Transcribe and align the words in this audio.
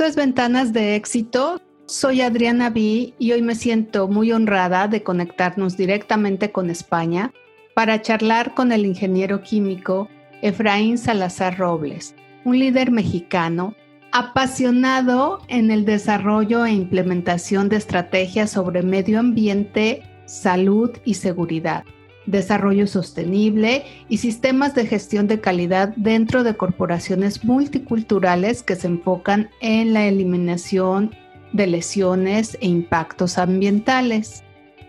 Esto 0.00 0.08
es 0.08 0.16
Ventanas 0.16 0.72
de 0.72 0.96
Éxito. 0.96 1.60
Soy 1.84 2.22
Adriana 2.22 2.70
B 2.70 3.12
y 3.18 3.32
hoy 3.32 3.42
me 3.42 3.54
siento 3.54 4.08
muy 4.08 4.32
honrada 4.32 4.88
de 4.88 5.02
conectarnos 5.02 5.76
directamente 5.76 6.52
con 6.52 6.70
España 6.70 7.34
para 7.74 8.00
charlar 8.00 8.54
con 8.54 8.72
el 8.72 8.86
ingeniero 8.86 9.42
químico 9.42 10.08
Efraín 10.40 10.96
Salazar 10.96 11.58
Robles, 11.58 12.14
un 12.46 12.58
líder 12.58 12.90
mexicano 12.90 13.74
apasionado 14.10 15.42
en 15.48 15.70
el 15.70 15.84
desarrollo 15.84 16.64
e 16.64 16.72
implementación 16.72 17.68
de 17.68 17.76
estrategias 17.76 18.52
sobre 18.52 18.82
medio 18.82 19.18
ambiente, 19.18 20.02
salud 20.24 20.92
y 21.04 21.12
seguridad 21.12 21.84
desarrollo 22.26 22.86
sostenible 22.86 23.84
y 24.08 24.18
sistemas 24.18 24.74
de 24.74 24.86
gestión 24.86 25.26
de 25.26 25.40
calidad 25.40 25.94
dentro 25.96 26.44
de 26.44 26.56
corporaciones 26.56 27.44
multiculturales 27.44 28.62
que 28.62 28.76
se 28.76 28.86
enfocan 28.86 29.50
en 29.60 29.92
la 29.92 30.06
eliminación 30.06 31.14
de 31.52 31.66
lesiones 31.66 32.56
e 32.60 32.68
impactos 32.68 33.38
ambientales. 33.38 34.44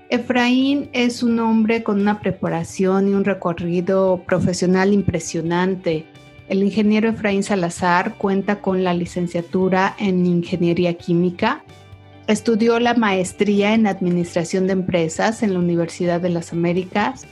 Efraín 0.10 0.90
es 0.92 1.24
un 1.24 1.40
hombre 1.40 1.84
con 1.84 2.02
una 2.02 2.20
preparación 2.20 3.08
y 3.08 3.14
un 3.14 3.24
recorrido 3.24 4.24
profesional 4.28 4.94
impresionante. 4.94 6.06
El 6.50 6.64
ingeniero 6.64 7.08
Efraín 7.08 7.44
Salazar 7.44 8.16
cuenta 8.18 8.60
con 8.60 8.84
la 8.84 8.94
licenciatura 8.94 9.96
en 9.98 10.26
Ingeniería 10.26 10.96
Química, 10.96 11.64
Estudió 12.28 12.80
la 12.80 12.94
maestría 12.94 13.74
en 13.74 13.88
Administración 13.88 14.68
de 14.68 14.74
Empresas 14.74 15.44
en 15.44 15.54
la 15.54 15.60
Universidad 15.60 16.22
de 16.22 16.30
las 16.30 16.54
Américas, 16.54 17.26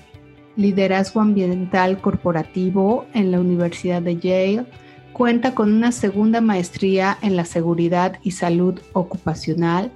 Liderazgo 0.55 1.21
Ambiental 1.21 2.01
Corporativo 2.01 3.05
en 3.13 3.31
la 3.31 3.39
Universidad 3.39 4.01
de 4.01 4.17
Yale, 4.17 4.65
cuenta 5.13 5.53
con 5.53 5.71
una 5.73 5.91
segunda 5.91 6.41
maestría 6.41 7.17
en 7.21 7.35
la 7.35 7.45
Seguridad 7.45 8.19
y 8.23 8.31
Salud 8.31 8.79
Ocupacional, 8.93 9.91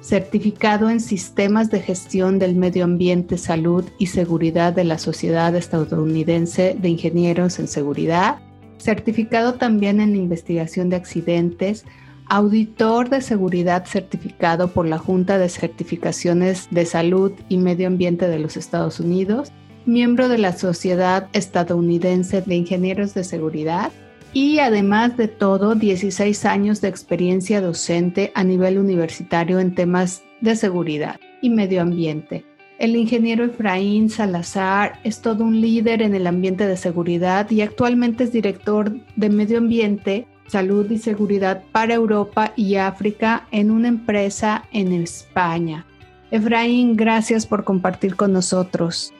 certificado 0.00 0.88
en 0.88 1.00
Sistemas 1.00 1.70
de 1.70 1.80
Gestión 1.80 2.38
del 2.38 2.54
Medio 2.54 2.84
Ambiente, 2.84 3.38
Salud 3.38 3.84
y 3.98 4.06
Seguridad 4.06 4.72
de 4.72 4.84
la 4.84 4.98
Sociedad 4.98 5.54
Estadounidense 5.56 6.76
de 6.80 6.88
Ingenieros 6.88 7.58
en 7.58 7.66
Seguridad, 7.66 8.38
certificado 8.78 9.54
también 9.54 10.00
en 10.00 10.14
Investigación 10.14 10.90
de 10.90 10.96
Accidentes, 10.96 11.84
auditor 12.28 13.08
de 13.08 13.20
seguridad 13.20 13.86
certificado 13.86 14.68
por 14.68 14.86
la 14.86 14.98
Junta 14.98 15.38
de 15.38 15.48
Certificaciones 15.48 16.68
de 16.70 16.84
Salud 16.84 17.32
y 17.48 17.58
Medio 17.58 17.86
Ambiente 17.86 18.28
de 18.28 18.38
los 18.38 18.56
Estados 18.56 19.00
Unidos, 19.00 19.52
miembro 19.84 20.28
de 20.28 20.38
la 20.38 20.52
Sociedad 20.52 21.28
Estadounidense 21.32 22.42
de 22.42 22.56
Ingenieros 22.56 23.14
de 23.14 23.24
Seguridad 23.24 23.92
y 24.32 24.58
además 24.58 25.16
de 25.16 25.28
todo 25.28 25.74
16 25.74 26.44
años 26.44 26.80
de 26.80 26.88
experiencia 26.88 27.60
docente 27.60 28.32
a 28.34 28.44
nivel 28.44 28.78
universitario 28.78 29.60
en 29.60 29.74
temas 29.74 30.22
de 30.40 30.56
seguridad 30.56 31.18
y 31.40 31.50
medio 31.50 31.80
ambiente. 31.80 32.44
El 32.78 32.94
ingeniero 32.96 33.44
Efraín 33.44 34.10
Salazar 34.10 35.00
es 35.02 35.22
todo 35.22 35.44
un 35.44 35.60
líder 35.62 36.02
en 36.02 36.14
el 36.14 36.26
ambiente 36.26 36.66
de 36.66 36.76
seguridad 36.76 37.50
y 37.50 37.62
actualmente 37.62 38.24
es 38.24 38.32
director 38.32 38.94
de 39.16 39.30
medio 39.30 39.56
ambiente 39.58 40.26
salud 40.46 40.90
y 40.90 40.98
seguridad 40.98 41.64
para 41.72 41.94
Europa 41.94 42.52
y 42.56 42.76
África 42.76 43.46
en 43.50 43.70
una 43.70 43.88
empresa 43.88 44.64
en 44.72 44.92
España. 44.92 45.86
Efraín, 46.30 46.96
gracias 46.96 47.46
por 47.46 47.64
compartir 47.64 48.16
con 48.16 48.32
nosotros. 48.32 49.12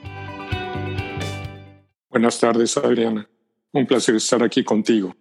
Buenas 2.09 2.39
tardes, 2.39 2.77
Adriana. 2.77 3.29
Un 3.71 3.85
placer 3.85 4.15
estar 4.15 4.43
aquí 4.43 4.63
contigo. 4.63 5.15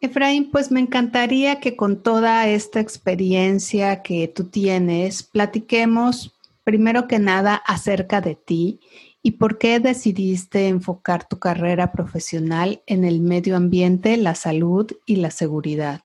Efraín, 0.00 0.50
pues 0.50 0.70
me 0.70 0.80
encantaría 0.80 1.60
que 1.60 1.76
con 1.76 2.02
toda 2.02 2.46
esta 2.48 2.80
experiencia 2.80 4.02
que 4.02 4.28
tú 4.28 4.44
tienes, 4.44 5.22
platiquemos 5.22 6.36
primero 6.64 7.06
que 7.06 7.20
nada 7.20 7.54
acerca 7.54 8.20
de 8.20 8.34
ti 8.34 8.80
¿Y 9.26 9.32
por 9.32 9.58
qué 9.58 9.80
decidiste 9.80 10.68
enfocar 10.68 11.26
tu 11.26 11.40
carrera 11.40 11.90
profesional 11.90 12.84
en 12.86 13.02
el 13.02 13.18
medio 13.18 13.56
ambiente, 13.56 14.16
la 14.16 14.36
salud 14.36 14.86
y 15.04 15.16
la 15.16 15.32
seguridad? 15.32 16.02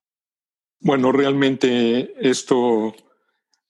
Bueno, 0.80 1.12
realmente 1.12 2.14
esto 2.28 2.92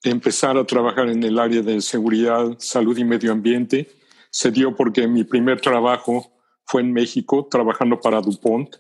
empezar 0.03 0.57
a 0.57 0.65
trabajar 0.65 1.11
en 1.11 1.23
el 1.23 1.39
área 1.39 1.61
de 1.61 1.83
seguridad, 1.83 2.57
salud 2.61 2.97
y 2.97 3.05
medio 3.05 3.31
ambiente 3.31 3.91
se 4.31 4.51
dio 4.51 4.75
porque 4.75 5.07
mi 5.07 5.23
primer 5.23 5.61
trabajo 5.61 6.33
fue 6.65 6.81
en 6.81 6.91
México, 6.91 7.47
trabajando 7.51 8.01
para 8.01 8.23
DuPont, 8.23 8.77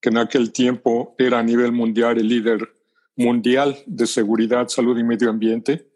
que 0.00 0.08
en 0.08 0.16
aquel 0.16 0.52
tiempo 0.52 1.14
era 1.18 1.40
a 1.40 1.42
nivel 1.42 1.72
mundial 1.72 2.16
el 2.16 2.28
líder 2.28 2.74
mundial 3.14 3.76
de 3.84 4.06
seguridad, 4.06 4.68
salud 4.68 4.98
y 4.98 5.04
medio 5.04 5.28
ambiente, 5.28 5.86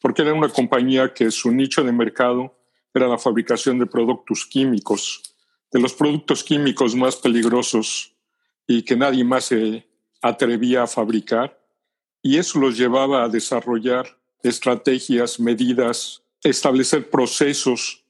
porque 0.00 0.22
era 0.22 0.34
una 0.34 0.48
compañía 0.48 1.14
que 1.14 1.30
su 1.30 1.52
nicho 1.52 1.84
de 1.84 1.92
mercado 1.92 2.56
era 2.98 3.08
la 3.08 3.18
fabricación 3.18 3.78
de 3.78 3.86
productos 3.86 4.46
químicos, 4.46 5.22
de 5.72 5.80
los 5.80 5.92
productos 5.94 6.42
químicos 6.42 6.94
más 6.94 7.16
peligrosos 7.16 8.14
y 8.66 8.82
que 8.82 8.96
nadie 8.96 9.24
más 9.24 9.46
se 9.46 9.86
atrevía 10.22 10.84
a 10.84 10.86
fabricar. 10.86 11.60
Y 12.22 12.38
eso 12.38 12.58
los 12.58 12.76
llevaba 12.76 13.24
a 13.24 13.28
desarrollar 13.28 14.18
estrategias, 14.42 15.38
medidas, 15.40 16.22
establecer 16.42 17.10
procesos 17.10 18.04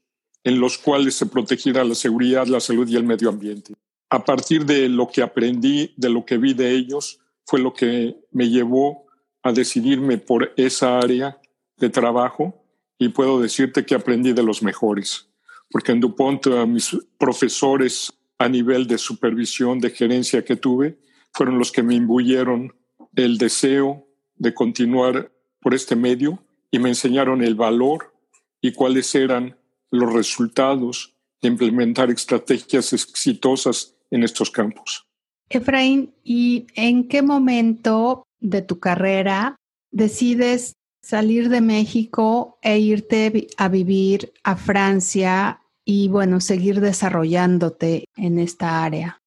en 0.44 0.60
los 0.60 0.78
cuales 0.78 1.14
se 1.14 1.26
protegiera 1.26 1.84
la 1.84 1.94
seguridad, 1.94 2.46
la 2.46 2.60
salud 2.60 2.88
y 2.88 2.96
el 2.96 3.04
medio 3.04 3.28
ambiente. 3.28 3.74
A 4.10 4.24
partir 4.24 4.64
de 4.64 4.88
lo 4.88 5.08
que 5.08 5.22
aprendí, 5.22 5.92
de 5.96 6.08
lo 6.08 6.24
que 6.24 6.38
vi 6.38 6.54
de 6.54 6.70
ellos, 6.70 7.18
fue 7.44 7.60
lo 7.60 7.74
que 7.74 8.16
me 8.30 8.48
llevó 8.48 9.06
a 9.42 9.52
decidirme 9.52 10.18
por 10.18 10.52
esa 10.56 10.98
área 10.98 11.40
de 11.76 11.90
trabajo 11.90 12.65
y 12.98 13.10
puedo 13.10 13.40
decirte 13.40 13.84
que 13.84 13.94
aprendí 13.94 14.32
de 14.32 14.42
los 14.42 14.62
mejores, 14.62 15.28
porque 15.70 15.92
en 15.92 16.00
DuPont 16.00 16.46
mis 16.66 16.96
profesores 17.18 18.12
a 18.38 18.48
nivel 18.48 18.86
de 18.86 18.98
supervisión, 18.98 19.78
de 19.78 19.90
gerencia 19.90 20.44
que 20.44 20.56
tuve, 20.56 20.98
fueron 21.32 21.58
los 21.58 21.72
que 21.72 21.82
me 21.82 21.94
imbuyeron 21.94 22.74
el 23.14 23.38
deseo 23.38 24.06
de 24.36 24.54
continuar 24.54 25.32
por 25.60 25.74
este 25.74 25.96
medio 25.96 26.42
y 26.70 26.78
me 26.78 26.90
enseñaron 26.90 27.42
el 27.42 27.54
valor 27.54 28.14
y 28.60 28.72
cuáles 28.72 29.14
eran 29.14 29.56
los 29.90 30.12
resultados 30.12 31.14
de 31.40 31.48
implementar 31.48 32.10
estrategias 32.10 32.92
exitosas 32.92 33.94
en 34.10 34.22
estos 34.22 34.50
campos. 34.50 35.06
Efraín, 35.48 36.14
¿y 36.24 36.66
en 36.74 37.08
qué 37.08 37.22
momento 37.22 38.24
de 38.40 38.62
tu 38.62 38.78
carrera 38.78 39.56
decides 39.90 40.74
salir 41.06 41.48
de 41.48 41.60
México 41.60 42.58
e 42.60 42.80
irte 42.80 43.46
a 43.56 43.68
vivir 43.68 44.32
a 44.42 44.56
Francia 44.56 45.60
y 45.84 46.08
bueno, 46.08 46.40
seguir 46.40 46.80
desarrollándote 46.80 48.06
en 48.16 48.40
esta 48.40 48.82
área? 48.82 49.22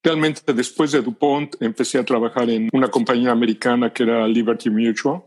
Realmente 0.00 0.52
después 0.52 0.92
de 0.92 1.02
DuPont 1.02 1.60
empecé 1.60 1.98
a 1.98 2.04
trabajar 2.04 2.48
en 2.50 2.68
una 2.72 2.88
compañía 2.88 3.32
americana 3.32 3.92
que 3.92 4.04
era 4.04 4.28
Liberty 4.28 4.70
Mutual, 4.70 5.22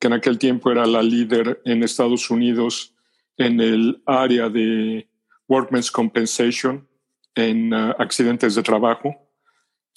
que 0.00 0.08
en 0.08 0.14
aquel 0.14 0.36
tiempo 0.36 0.72
era 0.72 0.84
la 0.84 1.02
líder 1.02 1.62
en 1.64 1.84
Estados 1.84 2.28
Unidos 2.28 2.92
en 3.36 3.60
el 3.60 4.02
área 4.06 4.48
de 4.48 5.08
Workmen's 5.46 5.92
Compensation 5.92 6.88
en 7.36 7.72
uh, 7.72 7.94
accidentes 7.98 8.56
de 8.56 8.64
trabajo. 8.64 9.14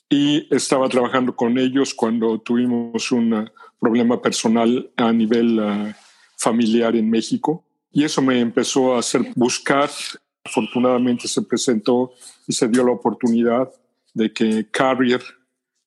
Y 0.09 0.47
estaba 0.53 0.89
trabajando 0.89 1.35
con 1.35 1.57
ellos 1.57 1.93
cuando 1.93 2.39
tuvimos 2.39 3.11
un 3.11 3.49
problema 3.79 4.21
personal 4.21 4.89
a 4.95 5.11
nivel 5.11 5.59
uh, 5.59 5.93
familiar 6.37 6.95
en 6.95 7.09
México. 7.09 7.65
Y 7.91 8.03
eso 8.03 8.21
me 8.21 8.39
empezó 8.39 8.95
a 8.95 8.99
hacer 8.99 9.21
buscar. 9.35 9.89
Afortunadamente 10.43 11.27
se 11.27 11.41
presentó 11.41 12.11
y 12.47 12.53
se 12.53 12.67
dio 12.67 12.83
la 12.83 12.91
oportunidad 12.91 13.71
de 14.13 14.31
que 14.31 14.67
Carrier, 14.69 15.21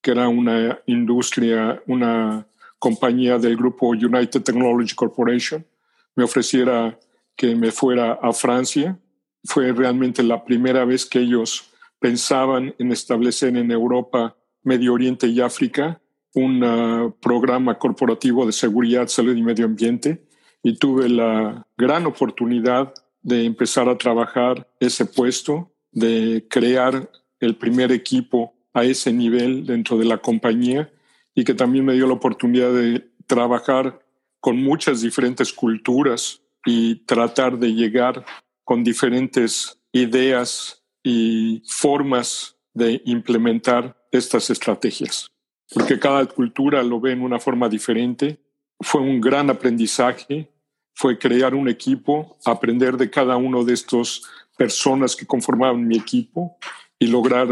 que 0.00 0.10
era 0.10 0.28
una 0.28 0.78
industria, 0.86 1.82
una 1.86 2.46
compañía 2.78 3.38
del 3.38 3.56
grupo 3.56 3.88
United 3.88 4.42
Technology 4.42 4.94
Corporation, 4.94 5.66
me 6.14 6.24
ofreciera 6.24 6.98
que 7.36 7.54
me 7.54 7.70
fuera 7.70 8.18
a 8.22 8.32
Francia. 8.32 8.98
Fue 9.44 9.72
realmente 9.72 10.22
la 10.22 10.44
primera 10.44 10.84
vez 10.84 11.06
que 11.06 11.20
ellos 11.20 11.70
pensaban 12.06 12.72
en 12.78 12.92
establecer 12.92 13.56
en 13.56 13.68
Europa, 13.72 14.36
Medio 14.62 14.92
Oriente 14.92 15.26
y 15.26 15.40
África 15.40 16.00
un 16.34 16.62
uh, 16.62 17.10
programa 17.20 17.80
corporativo 17.80 18.46
de 18.46 18.52
seguridad, 18.52 19.08
salud 19.08 19.34
y 19.34 19.42
medio 19.42 19.64
ambiente 19.64 20.24
y 20.62 20.76
tuve 20.76 21.08
la 21.08 21.66
gran 21.76 22.06
oportunidad 22.06 22.94
de 23.22 23.44
empezar 23.44 23.88
a 23.88 23.98
trabajar 23.98 24.68
ese 24.78 25.04
puesto, 25.04 25.72
de 25.90 26.46
crear 26.48 27.10
el 27.40 27.56
primer 27.56 27.90
equipo 27.90 28.54
a 28.72 28.84
ese 28.84 29.12
nivel 29.12 29.66
dentro 29.66 29.98
de 29.98 30.04
la 30.04 30.18
compañía 30.18 30.88
y 31.34 31.42
que 31.42 31.54
también 31.54 31.84
me 31.84 31.94
dio 31.94 32.06
la 32.06 32.14
oportunidad 32.14 32.72
de 32.72 33.10
trabajar 33.26 33.98
con 34.38 34.62
muchas 34.62 35.00
diferentes 35.00 35.52
culturas 35.52 36.40
y 36.64 37.04
tratar 37.04 37.58
de 37.58 37.74
llegar 37.74 38.24
con 38.62 38.84
diferentes 38.84 39.80
ideas 39.90 40.75
y 41.08 41.62
formas 41.68 42.56
de 42.74 43.00
implementar 43.04 43.96
estas 44.10 44.50
estrategias. 44.50 45.30
porque 45.72 45.98
cada 45.98 46.24
cultura 46.26 46.80
lo 46.82 47.00
ve 47.00 47.10
en 47.10 47.22
una 47.22 47.40
forma 47.40 47.68
diferente. 47.68 48.40
Fue 48.78 49.00
un 49.00 49.20
gran 49.20 49.50
aprendizaje, 49.50 50.52
fue 50.94 51.18
crear 51.18 51.56
un 51.56 51.68
equipo, 51.68 52.38
aprender 52.44 52.96
de 52.96 53.10
cada 53.10 53.36
uno 53.36 53.64
de 53.64 53.74
estos 53.74 54.22
personas 54.56 55.16
que 55.16 55.26
conformaban 55.26 55.86
mi 55.86 55.96
equipo 55.96 56.56
y 57.00 57.08
lograr 57.08 57.48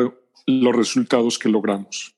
los 0.46 0.76
resultados 0.76 1.40
que 1.40 1.48
logramos. 1.48 2.14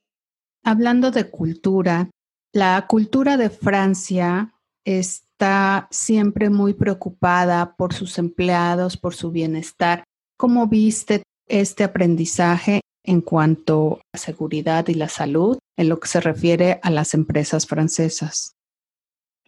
Hablando 0.62 1.10
de 1.10 1.30
cultura, 1.30 2.10
la 2.52 2.86
cultura 2.86 3.38
de 3.38 3.48
Francia 3.48 4.54
está 4.84 5.88
siempre 5.90 6.50
muy 6.50 6.74
preocupada 6.74 7.74
por 7.76 7.94
sus 7.94 8.18
empleados, 8.18 8.98
por 8.98 9.14
su 9.14 9.30
bienestar. 9.30 10.04
¿Cómo 10.36 10.66
viste 10.66 11.22
este 11.48 11.82
aprendizaje 11.82 12.80
en 13.04 13.22
cuanto 13.22 14.00
a 14.12 14.18
seguridad 14.18 14.86
y 14.88 14.94
la 14.94 15.08
salud 15.08 15.58
en 15.78 15.88
lo 15.88 15.98
que 15.98 16.08
se 16.08 16.20
refiere 16.20 16.78
a 16.82 16.90
las 16.90 17.14
empresas 17.14 17.66
francesas? 17.66 18.52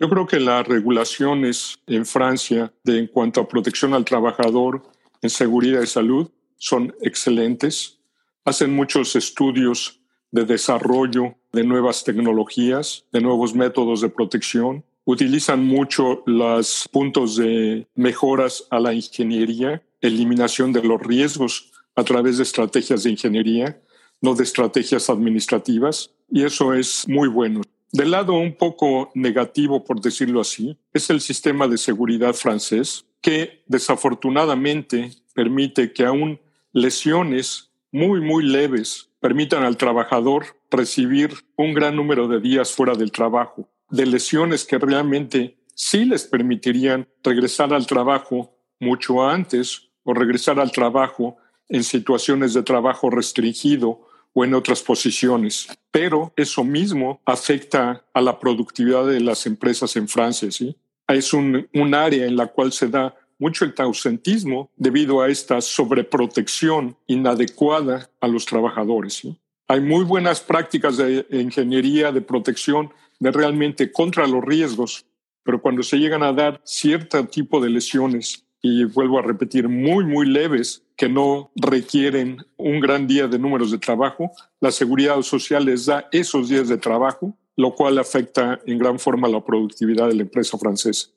Yo 0.01 0.09
creo 0.09 0.27
que 0.27 0.41
las 0.41 0.67
regulaciones 0.67 1.77
en 1.87 2.07
Francia 2.07 2.73
de, 2.85 2.99
en 2.99 3.07
cuanto 3.09 3.41
a 3.41 3.49
protección 3.49 3.93
al 3.93 4.05
trabajador 4.05 4.83
en 5.21 5.29
seguridad 5.29 5.83
y 5.83 5.87
salud 5.87 6.31
son 6.57 6.95
excelentes. 7.03 7.99
Hacen 8.45 8.75
muchos 8.75 9.15
estudios 9.15 10.01
de 10.31 10.45
desarrollo 10.45 11.35
de 11.53 11.65
nuevas 11.65 12.05
tecnologías, 12.05 13.05
de 13.13 13.21
nuevos 13.21 13.55
métodos 13.55 14.01
de 14.01 14.09
protección. 14.09 14.85
Utilizan 15.05 15.65
mucho 15.65 16.23
los 16.27 16.89
puntos 16.91 17.37
de 17.37 17.87
mejoras 17.95 18.67
a 18.71 18.79
la 18.79 18.95
ingeniería, 18.95 19.83
eliminación 20.01 20.73
de 20.73 20.83
los 20.83 21.01
riesgos 21.01 21.71
a 21.95 22.05
través 22.05 22.37
de 22.37 22.45
estrategias 22.45 23.03
de 23.03 23.11
ingeniería, 23.11 23.81
no 24.21 24.35
de 24.35 24.45
estrategias 24.45 25.11
administrativas, 25.11 26.11
y 26.31 26.45
eso 26.45 26.75
es 26.75 27.09
muy 27.09 27.29
bueno. 27.29 27.63
Del 27.93 28.11
lado 28.11 28.35
un 28.35 28.55
poco 28.55 29.11
negativo, 29.15 29.83
por 29.83 30.01
decirlo 30.01 30.41
así, 30.41 30.79
es 30.93 31.09
el 31.11 31.21
sistema 31.21 31.67
de 31.67 31.79
seguridad 31.79 32.35
francés, 32.35 33.07
que 33.21 33.63
desafortunadamente 33.67 35.11
permite 35.35 35.93
que 35.93 36.05
aún 36.05 36.41
lesiones 36.73 37.71
muy, 37.91 38.21
muy 38.21 38.45
leves 38.45 39.11
permitan 39.21 39.65
al 39.65 39.77
trabajador 39.77 40.47
recibir 40.71 41.33
un 41.57 41.75
gran 41.75 41.97
número 41.97 42.29
de 42.29 42.41
días 42.41 42.71
fuera 42.71 42.95
del 42.95 43.11
trabajo, 43.11 43.69
de 43.91 44.07
lesiones 44.07 44.65
que 44.65 44.79
realmente 44.79 45.59
sí 45.75 46.05
les 46.05 46.25
permitirían 46.25 47.09
regresar 47.25 47.73
al 47.73 47.87
trabajo 47.87 48.55
mucho 48.79 49.27
antes 49.27 49.88
o 50.09 50.15
regresar 50.15 50.59
al 50.59 50.73
trabajo 50.73 51.37
en 51.69 51.85
situaciones 51.85 52.55
de 52.55 52.63
trabajo 52.63 53.11
restringido 53.11 54.09
o 54.33 54.43
en 54.43 54.55
otras 54.55 54.83
posiciones. 54.83 55.69
Pero 55.91 56.33
eso 56.35 56.65
mismo 56.65 57.21
afecta 57.27 58.07
a 58.15 58.21
la 58.23 58.39
productividad 58.39 59.07
de 59.07 59.21
las 59.21 59.45
empresas 59.45 59.97
en 59.97 60.09
Francia, 60.09 60.51
¿sí? 60.51 60.75
Es 61.07 61.35
un, 61.35 61.69
un 61.75 61.95
área 61.95 62.25
en 62.25 62.37
la 62.37 62.47
cual 62.47 62.73
se 62.73 62.89
da 62.89 63.15
mucho 63.39 63.67
el 63.67 63.75
ausentismo 63.77 64.71
debido 64.77 65.21
a 65.21 65.29
esta 65.29 65.61
sobreprotección 65.61 66.97
inadecuada 67.07 68.09
a 68.23 68.29
los 68.29 68.47
trabajadores. 68.47 69.29
Hay 69.69 69.83
muy 69.83 70.05
buenas 70.05 70.41
prácticas 70.41 70.97
de 70.97 71.27
ingeniería, 71.33 72.13
de 72.13 72.23
protección, 72.23 72.95
de 73.21 73.31
realmente 73.31 73.93
contra 73.93 74.27
los 74.27 74.43
riesgos, 74.43 75.05
pero 75.43 75.61
cuando 75.61 75.83
se 75.83 75.99
llegan 75.99 76.23
a 76.23 76.33
dar 76.33 76.63
cierto 76.65 77.27
tipo 77.27 77.61
de 77.61 77.69
lesiones, 77.69 78.48
y 78.61 78.85
vuelvo 78.85 79.19
a 79.19 79.23
repetir, 79.23 79.69
muy, 79.69 80.05
muy 80.05 80.27
leves, 80.27 80.83
que 80.97 81.09
no 81.09 81.53
requieren 81.55 82.45
un 82.57 82.81
gran 82.81 83.07
día 83.07 83.29
de 83.29 83.39
números 83.39 83.71
de 83.71 83.79
trabajo, 83.79 84.33
la 84.61 84.73
seguridad 84.73 85.21
social 85.23 85.65
les 85.65 85.87
da 85.87 86.09
esos 86.11 86.49
días 86.49 86.69
de 86.69 86.77
trabajo, 86.77 87.37
lo 87.57 87.75
cual 87.75 87.99
afecta 87.99 88.61
en 88.67 88.79
gran 88.79 88.99
forma 88.99 89.29
la 89.29 89.45
productividad 89.45 90.09
de 90.09 90.15
la 90.15 90.23
empresa 90.23 90.59
francesa. 90.59 91.09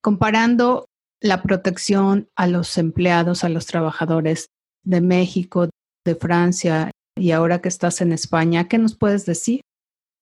Comparando 0.00 0.86
la 1.20 1.42
protección 1.42 2.28
a 2.36 2.46
los 2.46 2.78
empleados, 2.78 3.44
a 3.44 3.48
los 3.48 3.66
trabajadores 3.66 4.46
de 4.82 5.00
México, 5.00 5.68
de 6.04 6.14
Francia 6.14 6.90
y 7.16 7.30
ahora 7.30 7.60
que 7.60 7.68
estás 7.68 8.00
en 8.00 8.12
España, 8.12 8.66
¿qué 8.66 8.78
nos 8.78 8.96
puedes 8.96 9.26
decir? 9.26 9.60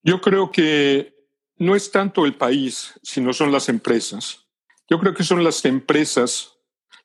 Yo 0.02 0.20
creo 0.20 0.50
que 0.50 1.14
no 1.56 1.76
es 1.76 1.90
tanto 1.90 2.26
el 2.26 2.34
país, 2.34 2.98
sino 3.02 3.32
son 3.32 3.52
las 3.52 3.68
empresas. 3.68 4.39
Yo 4.90 4.98
creo 4.98 5.14
que 5.14 5.22
son 5.22 5.44
las 5.44 5.64
empresas. 5.64 6.58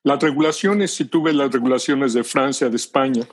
Las 0.03 0.19
regulaciones, 0.21 0.91
si 0.91 1.05
tú 1.05 1.21
ves 1.21 1.35
las 1.35 1.51
regulaciones 1.51 2.13
de 2.13 2.23
Francia, 2.23 2.67
de 2.67 2.75
España, 2.75 3.27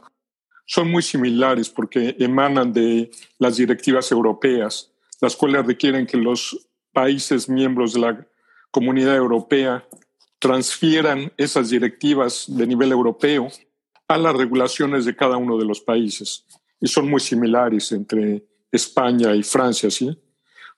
son 0.66 0.90
muy 0.90 1.02
similares 1.02 1.70
porque 1.70 2.14
emanan 2.18 2.72
de 2.72 3.10
las 3.38 3.56
directivas 3.56 4.12
europeas, 4.12 4.92
las 5.22 5.36
cuales 5.36 5.66
requieren 5.66 6.06
que 6.06 6.18
los 6.18 6.68
países 6.92 7.48
miembros 7.48 7.94
de 7.94 8.00
la 8.00 8.26
comunidad 8.70 9.16
europea 9.16 9.88
transfieran 10.38 11.32
esas 11.38 11.70
directivas 11.70 12.44
de 12.48 12.66
nivel 12.66 12.92
europeo 12.92 13.48
a 14.06 14.18
las 14.18 14.36
regulaciones 14.36 15.06
de 15.06 15.16
cada 15.16 15.38
uno 15.38 15.56
de 15.56 15.64
los 15.64 15.80
países. 15.80 16.44
Y 16.78 16.88
son 16.88 17.08
muy 17.08 17.20
similares 17.20 17.90
entre 17.92 18.44
España 18.70 19.34
y 19.34 19.42
Francia, 19.42 19.90
¿sí? 19.90 20.14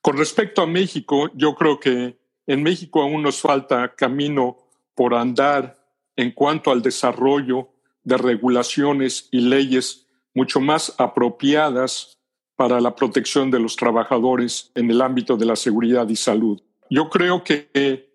Con 0.01 0.17
respecto 0.17 0.63
a 0.63 0.67
México, 0.67 1.31
yo 1.35 1.55
creo 1.55 1.81
que 1.81 2.24
en 2.47 2.63
México 2.63 3.03
aún 3.03 3.23
nos 3.23 3.41
falta 3.41 3.95
camino 3.95 4.59
por 4.95 5.15
andar 5.15 5.77
en 6.17 6.31
cuanto 6.31 6.71
al 6.71 6.83
desarrollo 6.83 7.69
de 8.05 8.17
regulaciones 8.17 9.29
y 9.31 9.41
leyes 9.41 10.07
mucho 10.35 10.61
más 10.61 10.95
apropiadas 10.99 12.19
para 12.57 12.81
la 12.81 12.95
protección 12.95 13.51
de 13.51 13.59
los 13.59 13.77
trabajadores 13.77 14.71
en 14.75 14.91
el 14.91 15.01
ámbito 15.01 15.37
de 15.37 15.47
la 15.47 15.57
seguridad 15.57 16.09
y 16.09 16.17
salud. 16.17 16.61
Yo 16.91 17.09
creo 17.09 17.43
que 17.43 18.11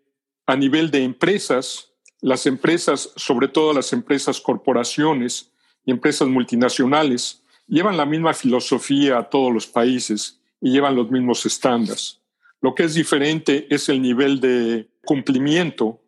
a 0.46 0.56
nivel 0.56 0.92
de 0.92 1.04
empresas, 1.04 1.92
las 2.22 2.46
empresas, 2.46 3.12
sobre 3.16 3.48
todo 3.48 3.74
las 3.74 3.92
empresas 3.94 4.40
corporaciones 4.40 5.52
y 5.86 5.92
empresas 5.92 6.28
multinacionales, 6.28 7.44
llevan 7.68 7.98
la 7.98 8.06
misma 8.06 8.34
filosofía 8.34 9.18
a 9.18 9.30
todos 9.30 9.54
los 9.54 9.68
países 9.68 10.40
y 10.62 10.72
llevan 10.72 10.96
los 10.96 11.10
mismos 11.12 11.46
estándares. 11.46 12.19
Lo 12.62 12.76
que 12.76 12.84
es 12.84 12.94
diferente 12.94 13.68
es 13.74 13.90
el 13.90 14.02
nivel 14.02 14.40
de 14.40 14.90
cumplimiento 15.06 16.02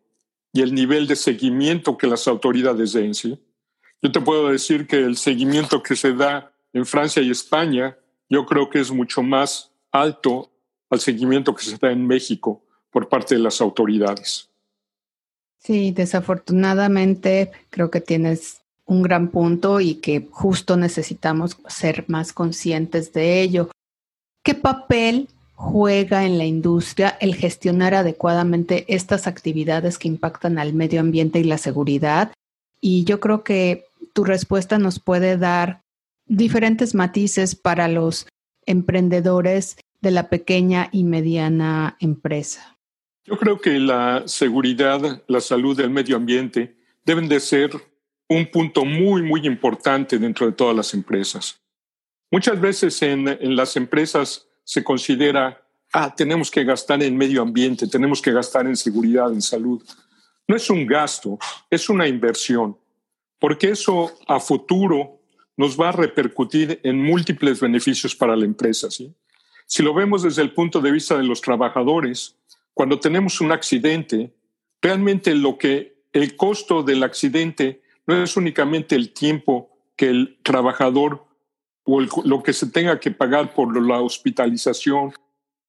y 0.52 0.60
el 0.62 0.74
nivel 0.74 1.06
de 1.06 1.16
seguimiento 1.16 1.96
que 1.96 2.06
las 2.06 2.28
autoridades 2.28 2.92
den. 2.92 3.12
Yo 3.12 4.12
te 4.12 4.20
puedo 4.20 4.48
decir 4.48 4.86
que 4.86 4.98
el 4.98 5.16
seguimiento 5.16 5.82
que 5.82 5.96
se 5.96 6.12
da 6.12 6.52
en 6.72 6.84
Francia 6.84 7.22
y 7.22 7.30
España, 7.30 7.96
yo 8.28 8.44
creo 8.44 8.68
que 8.68 8.80
es 8.80 8.90
mucho 8.90 9.22
más 9.22 9.70
alto 9.90 10.50
al 10.90 11.00
seguimiento 11.00 11.54
que 11.54 11.64
se 11.64 11.78
da 11.78 11.90
en 11.90 12.06
México 12.06 12.62
por 12.90 13.08
parte 13.08 13.34
de 13.34 13.40
las 13.40 13.60
autoridades. 13.60 14.50
Sí, 15.58 15.92
desafortunadamente 15.92 17.52
creo 17.70 17.90
que 17.90 18.00
tienes 18.00 18.62
un 18.84 19.02
gran 19.02 19.30
punto 19.30 19.80
y 19.80 19.94
que 19.94 20.28
justo 20.30 20.76
necesitamos 20.76 21.56
ser 21.68 22.04
más 22.08 22.32
conscientes 22.32 23.12
de 23.12 23.40
ello. 23.40 23.70
¿Qué 24.44 24.54
papel 24.54 25.28
juega 25.54 26.24
en 26.24 26.38
la 26.38 26.44
industria 26.44 27.16
el 27.20 27.34
gestionar 27.34 27.94
adecuadamente 27.94 28.84
estas 28.88 29.26
actividades 29.26 29.98
que 29.98 30.08
impactan 30.08 30.58
al 30.58 30.74
medio 30.74 31.00
ambiente 31.00 31.38
y 31.38 31.44
la 31.44 31.58
seguridad? 31.58 32.32
Y 32.80 33.04
yo 33.04 33.20
creo 33.20 33.44
que 33.44 33.86
tu 34.12 34.24
respuesta 34.24 34.78
nos 34.78 34.98
puede 34.98 35.36
dar 35.36 35.82
diferentes 36.26 36.94
matices 36.94 37.54
para 37.54 37.88
los 37.88 38.26
emprendedores 38.66 39.76
de 40.00 40.10
la 40.10 40.28
pequeña 40.28 40.88
y 40.92 41.04
mediana 41.04 41.96
empresa. 42.00 42.76
Yo 43.24 43.38
creo 43.38 43.60
que 43.60 43.78
la 43.78 44.24
seguridad, 44.26 45.22
la 45.28 45.40
salud 45.40 45.76
del 45.76 45.90
medio 45.90 46.16
ambiente 46.16 46.76
deben 47.04 47.28
de 47.28 47.38
ser 47.38 47.70
un 48.28 48.46
punto 48.46 48.84
muy, 48.84 49.22
muy 49.22 49.46
importante 49.46 50.18
dentro 50.18 50.46
de 50.46 50.52
todas 50.52 50.74
las 50.74 50.92
empresas. 50.94 51.60
Muchas 52.30 52.60
veces 52.60 53.00
en, 53.02 53.28
en 53.28 53.54
las 53.54 53.76
empresas 53.76 54.48
se 54.64 54.82
considera, 54.82 55.62
ah, 55.92 56.14
tenemos 56.14 56.50
que 56.50 56.64
gastar 56.64 57.02
en 57.02 57.16
medio 57.16 57.42
ambiente, 57.42 57.86
tenemos 57.86 58.22
que 58.22 58.32
gastar 58.32 58.66
en 58.66 58.76
seguridad, 58.76 59.32
en 59.32 59.42
salud. 59.42 59.82
No 60.48 60.56
es 60.56 60.70
un 60.70 60.86
gasto, 60.86 61.38
es 61.70 61.88
una 61.88 62.08
inversión, 62.08 62.76
porque 63.38 63.70
eso 63.70 64.12
a 64.26 64.40
futuro 64.40 65.20
nos 65.56 65.78
va 65.78 65.90
a 65.90 65.92
repercutir 65.92 66.80
en 66.82 67.02
múltiples 67.02 67.60
beneficios 67.60 68.16
para 68.16 68.36
la 68.36 68.44
empresa. 68.44 68.90
¿sí? 68.90 69.14
Si 69.66 69.82
lo 69.82 69.94
vemos 69.94 70.22
desde 70.22 70.42
el 70.42 70.52
punto 70.52 70.80
de 70.80 70.90
vista 70.90 71.16
de 71.16 71.24
los 71.24 71.40
trabajadores, 71.40 72.36
cuando 72.74 72.98
tenemos 72.98 73.40
un 73.40 73.52
accidente, 73.52 74.34
realmente 74.80 75.34
lo 75.34 75.58
que 75.58 76.02
el 76.12 76.36
costo 76.36 76.82
del 76.82 77.02
accidente 77.02 77.82
no 78.06 78.22
es 78.22 78.36
únicamente 78.36 78.94
el 78.94 79.12
tiempo 79.12 79.70
que 79.96 80.08
el 80.08 80.38
trabajador 80.42 81.26
o 81.84 82.00
lo 82.00 82.42
que 82.42 82.52
se 82.52 82.66
tenga 82.68 82.98
que 83.00 83.10
pagar 83.10 83.54
por 83.54 83.80
la 83.80 84.00
hospitalización 84.00 85.12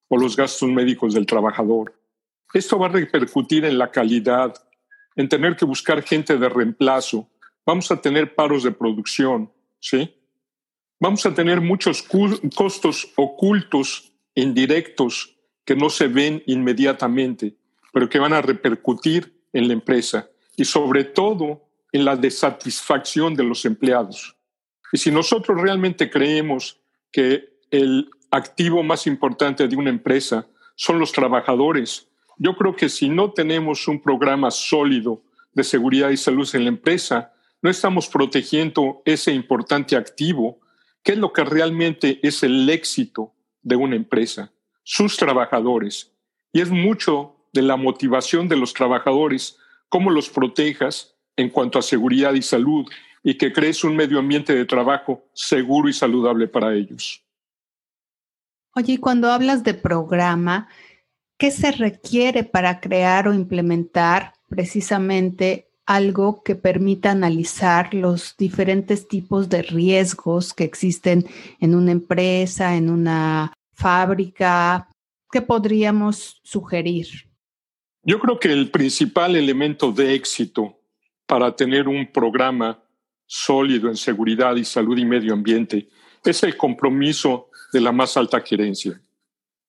o 0.08 0.18
los 0.18 0.36
gastos 0.36 0.70
médicos 0.70 1.14
del 1.14 1.26
trabajador. 1.26 1.94
Esto 2.54 2.78
va 2.78 2.88
a 2.88 2.90
repercutir 2.90 3.66
en 3.66 3.78
la 3.78 3.90
calidad, 3.90 4.54
en 5.16 5.28
tener 5.28 5.56
que 5.56 5.66
buscar 5.66 6.04
gente 6.04 6.38
de 6.38 6.50
reemplazo. 6.50 7.28
Vamos 7.66 7.90
a 7.92 8.00
tener 8.00 8.36
paros 8.36 8.64
de 8.64 8.72
producción, 8.72 9.52
¿sí? 9.80 10.14
vamos 11.04 11.26
a 11.26 11.34
tener 11.34 11.60
muchos 11.60 12.02
costos 12.56 13.12
ocultos, 13.18 14.14
indirectos, 14.36 15.36
que 15.66 15.76
no 15.76 15.90
se 15.90 16.08
ven 16.08 16.42
inmediatamente, 16.46 17.58
pero 17.92 18.08
que 18.08 18.20
van 18.20 18.32
a 18.32 18.42
repercutir 18.42 19.44
en 19.52 19.68
la 19.68 19.74
empresa 19.74 20.30
y 20.56 20.64
sobre 20.64 21.04
todo 21.04 21.68
en 21.92 22.06
la 22.06 22.16
desatisfacción 22.16 23.36
de 23.36 23.44
los 23.44 23.66
empleados. 23.66 24.38
Y 24.94 25.00
si 25.00 25.10
nosotros 25.10 25.60
realmente 25.60 26.12
creemos 26.12 26.80
que 27.12 27.58
el 27.72 28.12
activo 28.30 28.84
más 28.84 29.08
importante 29.08 29.68
de 29.68 29.76
una 29.76 29.90
empresa 29.90 30.48
son 30.76 31.00
los 31.00 31.12
trabajadores, 31.12 32.08
yo 32.38 32.56
creo 32.56 32.76
que 32.76 32.90
si 32.90 33.10
no 33.10 33.32
tenemos 33.32 33.88
un 33.88 34.00
programa 34.00 34.52
sólido 34.52 35.24
de 35.54 35.64
seguridad 35.64 36.12
y 36.12 36.18
salud 36.18 36.48
en 36.54 36.66
la 36.66 36.70
empresa, 36.70 37.34
no 37.64 37.72
estamos 37.72 38.08
protegiendo 38.08 39.02
ese 39.04 39.34
importante 39.34 39.96
activo, 39.96 40.60
que 41.02 41.14
es 41.14 41.18
lo 41.18 41.34
que 41.34 41.44
realmente 41.44 42.20
es 42.22 42.44
el 42.44 42.70
éxito 42.70 43.34
de 43.64 43.76
una 43.76 43.96
empresa, 43.96 44.52
sus 44.84 45.18
trabajadores. 45.18 46.14
Y 46.52 46.62
es 46.62 46.70
mucho 46.70 47.36
de 47.52 47.64
la 47.64 47.78
motivación 47.78 48.48
de 48.48 48.58
los 48.58 48.74
trabajadores, 48.74 49.58
cómo 49.90 50.12
los 50.12 50.30
protejas 50.30 51.16
en 51.36 51.50
cuanto 51.50 51.80
a 51.80 51.82
seguridad 51.82 52.36
y 52.36 52.44
salud 52.44 52.86
y 53.24 53.38
que 53.38 53.54
crees 53.54 53.84
un 53.84 53.96
medio 53.96 54.20
ambiente 54.20 54.54
de 54.54 54.66
trabajo 54.66 55.26
seguro 55.34 55.88
y 55.88 55.94
saludable 55.94 56.48
para 56.48 56.76
ellos. 56.76 57.24
Oye, 58.76 59.00
cuando 59.00 59.32
hablas 59.32 59.64
de 59.64 59.74
programa, 59.74 60.68
¿qué 61.38 61.50
se 61.52 61.72
requiere 61.72 62.44
para 62.44 62.82
crear 62.82 63.28
o 63.28 63.34
implementar 63.34 64.34
precisamente 64.50 65.70
algo 65.86 66.44
que 66.44 66.56
permita 66.56 67.12
analizar 67.12 67.94
los 67.94 68.36
diferentes 68.38 69.08
tipos 69.08 69.48
de 69.50 69.62
riesgos 69.62 70.54
que 70.54 70.64
existen 70.64 71.26
en 71.60 71.76
una 71.76 71.92
empresa, 71.92 72.76
en 72.76 72.90
una 72.90 73.54
fábrica? 73.74 74.90
¿Qué 75.32 75.42
podríamos 75.42 76.42
sugerir? 76.44 77.08
Yo 78.04 78.20
creo 78.20 78.38
que 78.38 78.52
el 78.52 78.70
principal 78.70 79.36
elemento 79.36 79.94
de 79.94 80.14
éxito 80.14 80.78
para 81.26 81.56
tener 81.56 81.88
un 81.88 82.12
programa 82.12 82.83
sólido 83.26 83.90
en 83.90 83.96
seguridad 83.96 84.56
y 84.56 84.66
salud 84.66 84.98
y 84.98 85.06
medio 85.06 85.34
ambiente 85.34 85.90
es 86.24 86.44
el 86.44 86.56
compromiso 86.56 87.50
de 87.72 87.82
la 87.82 87.92
más 87.92 88.16
alta 88.18 88.42
gerencia. 88.42 89.00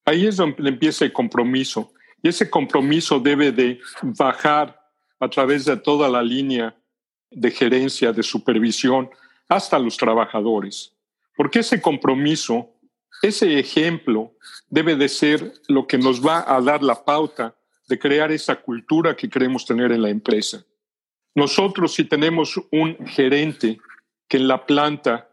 Ahí 0.05 0.27
es 0.27 0.37
donde 0.37 0.69
empieza 0.69 1.05
el 1.05 1.13
compromiso 1.13 1.93
y 2.23 2.29
ese 2.29 2.49
compromiso 2.49 3.19
debe 3.19 3.53
de 3.53 3.81
bajar 4.03 4.81
a 5.19 5.29
través 5.29 5.65
de 5.65 5.77
toda 5.77 6.09
la 6.09 6.23
línea 6.23 6.77
de 7.31 7.51
gerencia, 7.51 8.13
de 8.13 8.23
supervisión, 8.23 9.11
hasta 9.49 9.79
los 9.79 9.97
trabajadores. 9.97 10.93
Porque 11.37 11.61
ese 11.61 11.81
compromiso, 11.81 12.71
ese 13.23 13.59
ejemplo, 13.59 14.33
debe 14.69 14.97
de 14.97 15.09
ser 15.09 15.53
lo 15.69 15.87
que 15.87 15.99
nos 15.99 16.25
va 16.25 16.45
a 16.47 16.61
dar 16.61 16.83
la 16.83 17.05
pauta 17.05 17.55
de 17.89 17.99
crear 17.99 18.33
esa 18.33 18.57
cultura 18.57 19.17
que 19.17 19.29
queremos 19.29 19.67
tener 19.67 19.93
en 19.93 20.03
la 20.03 20.11
empresa. 20.11 20.65
Nosotros 21.35 21.95
si 21.95 22.05
tenemos 22.05 22.61
un 22.71 22.97
gerente 23.07 23.81
que 24.29 24.37
en 24.37 24.49
la 24.49 24.67
planta 24.67 25.31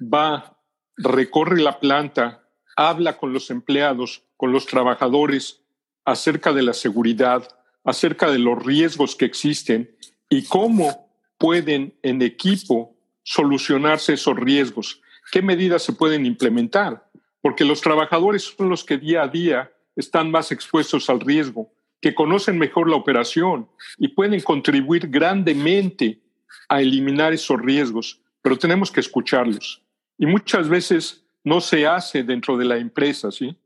va, 0.00 0.58
recorre 0.96 1.60
la 1.60 1.80
planta, 1.80 2.46
habla 2.76 3.16
con 3.16 3.32
los 3.32 3.50
empleados, 3.50 4.22
con 4.36 4.52
los 4.52 4.66
trabajadores 4.66 5.62
acerca 6.04 6.52
de 6.52 6.62
la 6.62 6.74
seguridad, 6.74 7.48
acerca 7.84 8.30
de 8.30 8.38
los 8.38 8.62
riesgos 8.62 9.16
que 9.16 9.24
existen 9.24 9.96
y 10.28 10.44
cómo 10.44 11.10
pueden 11.38 11.98
en 12.02 12.20
equipo 12.20 12.94
solucionarse 13.22 14.14
esos 14.14 14.36
riesgos, 14.36 15.00
qué 15.32 15.40
medidas 15.40 15.82
se 15.82 15.94
pueden 15.94 16.26
implementar, 16.26 17.08
porque 17.40 17.64
los 17.64 17.80
trabajadores 17.80 18.42
son 18.42 18.68
los 18.68 18.84
que 18.84 18.98
día 18.98 19.22
a 19.22 19.28
día 19.28 19.72
están 19.96 20.30
más 20.30 20.52
expuestos 20.52 21.08
al 21.08 21.20
riesgo 21.20 21.72
que 22.00 22.14
conocen 22.14 22.58
mejor 22.58 22.88
la 22.88 22.96
operación 22.96 23.68
y 23.98 24.08
pueden 24.08 24.40
contribuir 24.40 25.08
grandemente 25.08 26.20
a 26.68 26.80
eliminar 26.80 27.32
esos 27.32 27.60
riesgos, 27.60 28.20
pero 28.42 28.56
tenemos 28.56 28.90
que 28.90 29.00
escucharlos. 29.00 29.82
Y 30.18 30.26
muchas 30.26 30.68
veces 30.68 31.24
no 31.44 31.60
se 31.60 31.86
hace 31.86 32.22
dentro 32.22 32.56
de 32.56 32.64
la 32.64 32.76
empresa, 32.76 33.30
¿sí? 33.30 33.56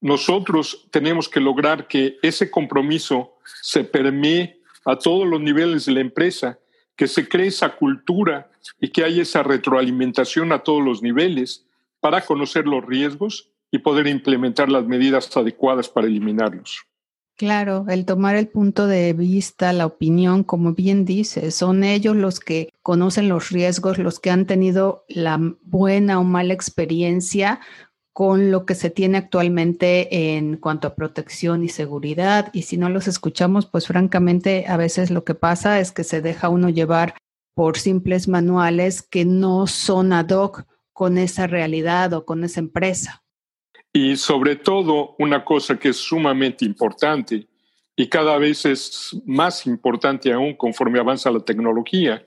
Nosotros 0.00 0.88
tenemos 0.90 1.28
que 1.28 1.40
lograr 1.40 1.86
que 1.86 2.18
ese 2.22 2.50
compromiso 2.50 3.36
se 3.62 3.84
permee 3.84 4.60
a 4.84 4.96
todos 4.96 5.26
los 5.26 5.40
niveles 5.40 5.86
de 5.86 5.92
la 5.92 6.00
empresa, 6.00 6.58
que 6.96 7.06
se 7.06 7.28
cree 7.28 7.46
esa 7.46 7.76
cultura 7.76 8.50
y 8.80 8.88
que 8.88 9.04
haya 9.04 9.22
esa 9.22 9.42
retroalimentación 9.42 10.52
a 10.52 10.58
todos 10.58 10.82
los 10.82 11.02
niveles 11.02 11.66
para 12.00 12.20
conocer 12.22 12.66
los 12.66 12.84
riesgos 12.84 13.50
y 13.70 13.78
poder 13.78 14.08
implementar 14.08 14.68
las 14.68 14.84
medidas 14.86 15.34
adecuadas 15.36 15.88
para 15.88 16.08
eliminarlos. 16.08 16.84
Claro, 17.42 17.86
el 17.88 18.04
tomar 18.04 18.36
el 18.36 18.46
punto 18.46 18.86
de 18.86 19.14
vista, 19.14 19.72
la 19.72 19.84
opinión, 19.84 20.44
como 20.44 20.74
bien 20.74 21.04
dices, 21.04 21.56
son 21.56 21.82
ellos 21.82 22.14
los 22.14 22.38
que 22.38 22.72
conocen 22.82 23.28
los 23.28 23.50
riesgos, 23.50 23.98
los 23.98 24.20
que 24.20 24.30
han 24.30 24.46
tenido 24.46 25.04
la 25.08 25.40
buena 25.64 26.20
o 26.20 26.22
mala 26.22 26.54
experiencia 26.54 27.58
con 28.12 28.52
lo 28.52 28.64
que 28.64 28.76
se 28.76 28.90
tiene 28.90 29.18
actualmente 29.18 30.36
en 30.36 30.56
cuanto 30.56 30.86
a 30.86 30.94
protección 30.94 31.64
y 31.64 31.68
seguridad. 31.68 32.48
Y 32.52 32.62
si 32.62 32.76
no 32.76 32.88
los 32.88 33.08
escuchamos, 33.08 33.66
pues 33.66 33.88
francamente 33.88 34.66
a 34.68 34.76
veces 34.76 35.10
lo 35.10 35.24
que 35.24 35.34
pasa 35.34 35.80
es 35.80 35.90
que 35.90 36.04
se 36.04 36.22
deja 36.22 36.48
uno 36.48 36.68
llevar 36.68 37.16
por 37.56 37.76
simples 37.76 38.28
manuales 38.28 39.02
que 39.02 39.24
no 39.24 39.66
son 39.66 40.12
ad 40.12 40.30
hoc 40.30 40.62
con 40.92 41.18
esa 41.18 41.48
realidad 41.48 42.12
o 42.12 42.24
con 42.24 42.44
esa 42.44 42.60
empresa. 42.60 43.21
Y 43.92 44.16
sobre 44.16 44.56
todo, 44.56 45.14
una 45.18 45.44
cosa 45.44 45.78
que 45.78 45.90
es 45.90 45.98
sumamente 45.98 46.64
importante 46.64 47.46
y 47.94 48.08
cada 48.08 48.38
vez 48.38 48.64
es 48.64 49.14
más 49.26 49.66
importante 49.66 50.32
aún 50.32 50.54
conforme 50.54 50.98
avanza 50.98 51.30
la 51.30 51.40
tecnología, 51.40 52.24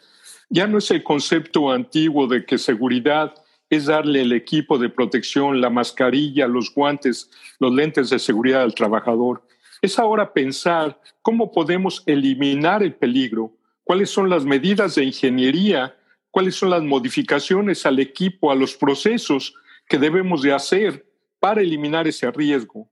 ya 0.47 0.67
no 0.67 0.77
es 0.77 0.91
el 0.91 1.01
concepto 1.01 1.71
antiguo 1.71 2.27
de 2.27 2.45
que 2.45 2.59
seguridad 2.59 3.33
es 3.67 3.87
darle 3.87 4.21
el 4.21 4.33
equipo 4.33 4.77
de 4.77 4.89
protección, 4.89 5.59
la 5.59 5.71
mascarilla, 5.71 6.47
los 6.47 6.71
guantes, 6.71 7.31
los 7.59 7.73
lentes 7.73 8.11
de 8.11 8.19
seguridad 8.19 8.61
al 8.61 8.75
trabajador. 8.75 9.41
Es 9.81 9.97
ahora 9.97 10.33
pensar 10.33 11.01
cómo 11.23 11.51
podemos 11.51 12.03
eliminar 12.05 12.83
el 12.83 12.93
peligro, 12.93 13.53
cuáles 13.83 14.11
son 14.11 14.29
las 14.29 14.45
medidas 14.45 14.93
de 14.93 15.05
ingeniería, 15.05 15.97
cuáles 16.29 16.55
son 16.55 16.69
las 16.69 16.83
modificaciones 16.83 17.87
al 17.87 17.97
equipo, 17.97 18.51
a 18.51 18.55
los 18.55 18.75
procesos 18.75 19.55
que 19.87 19.97
debemos 19.97 20.43
de 20.43 20.53
hacer 20.53 21.05
para 21.45 21.61
eliminar 21.61 22.07
ese 22.07 22.31
riesgo. 22.31 22.89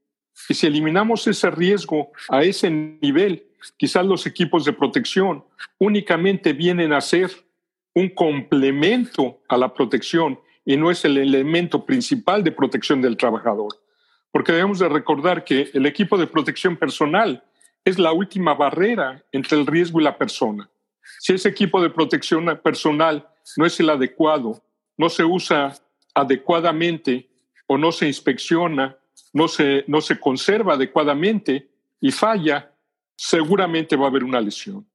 Y 0.48 0.54
si 0.54 0.68
eliminamos 0.68 1.26
ese 1.26 1.50
riesgo 1.50 2.12
a 2.30 2.44
ese 2.44 2.70
nivel, 2.70 3.48
quizás 3.78 4.06
los 4.06 4.28
equipos 4.28 4.64
de 4.64 4.74
protección 4.74 5.44
únicamente 5.80 6.54
vienen 6.54 6.94
a 6.94 7.02
ser 7.02 7.32
un 7.96 8.10
complemento 8.10 9.42
a 9.50 9.58
la 9.58 9.74
protección 9.74 10.40
y 10.64 10.78
no 10.78 10.92
es 10.92 11.04
el 11.04 11.18
elemento 11.18 11.84
principal 11.84 12.44
de 12.44 12.52
protección 12.52 13.02
del 13.02 13.18
trabajador. 13.18 13.74
Porque 14.32 14.52
debemos 14.52 14.78
de 14.78 14.90
recordar 14.90 15.44
que 15.44 15.72
el 15.74 15.88
equipo 15.88 16.16
de 16.16 16.28
protección 16.28 16.78
personal 16.78 17.44
es 17.84 17.98
la 17.98 18.12
última 18.12 18.54
barrera 18.54 19.26
entre 19.32 19.58
el 19.58 19.66
riesgo 19.66 20.00
y 20.00 20.04
la 20.04 20.20
persona. 20.20 20.70
Si 21.22 21.34
ese 21.34 21.50
equipo 21.50 21.82
de 21.82 21.90
protección 21.90 22.46
personal 22.64 23.28
no 23.58 23.66
es 23.66 23.80
el 23.80 23.90
adecuado, 23.90 24.64
no 24.96 25.10
se 25.10 25.24
usa 25.24 25.74
adecuadamente 26.14 27.33
o 27.68 27.78
no 27.78 27.92
se 27.92 28.08
inspecciona, 28.08 28.98
no 29.34 29.48
se, 29.48 29.84
no 29.88 30.02
se 30.02 30.20
conserva 30.20 30.74
adecuadamente 30.74 31.70
y 32.00 32.12
falla, 32.12 32.72
seguramente 33.16 33.96
va 33.96 34.06
a 34.06 34.10
haber 34.10 34.24
una 34.24 34.42
lesión. 34.42 34.86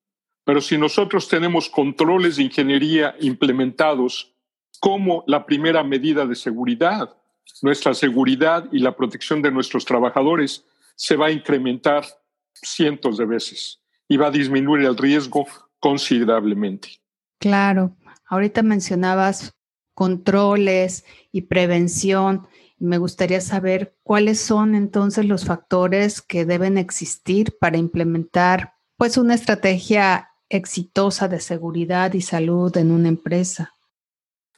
Pero 0.45 0.61
si 0.61 0.79
nosotros 0.79 1.29
tenemos 1.29 1.69
controles 1.69 2.37
de 2.37 2.45
ingeniería 2.45 3.15
implementados 3.21 4.33
como 4.81 5.25
la 5.27 5.45
primera 5.45 5.83
medida 5.83 6.27
de 6.27 6.35
seguridad, 6.35 7.15
nuestra 7.63 7.95
seguridad 7.95 8.69
y 8.73 8.79
la 8.79 8.97
protección 8.97 9.43
de 9.43 9.51
nuestros 9.51 9.85
trabajadores 9.85 10.65
se 10.95 11.17
va 11.17 11.27
a 11.27 11.31
incrementar 11.31 12.05
cientos 12.53 13.19
de 13.19 13.27
veces 13.27 13.81
y 14.09 14.17
va 14.17 14.29
a 14.29 14.31
disminuir 14.31 14.87
el 14.87 14.97
riesgo 14.97 15.47
considerablemente. 15.81 17.01
Claro, 17.39 17.97
ahorita 18.27 18.63
mencionabas 18.63 19.55
controles 19.95 21.05
y 21.33 21.43
prevención. 21.43 22.47
Me 22.79 22.99
gustaría 22.99 23.41
saber 23.41 23.97
cuáles 24.03 24.41
son 24.41 24.75
entonces 24.75 25.27
los 25.27 25.45
factores 25.45 26.23
que 26.23 26.45
deben 26.45 26.79
existir 26.79 27.57
para 27.59 27.77
implementar 27.77 28.75
pues 28.97 29.17
una 29.17 29.35
estrategia 29.35 30.31
exitosa 30.49 31.29
de 31.29 31.41
seguridad 31.41 32.13
y 32.15 32.21
salud 32.21 32.77
en 32.77 32.91
una 32.91 33.09
empresa. 33.09 33.75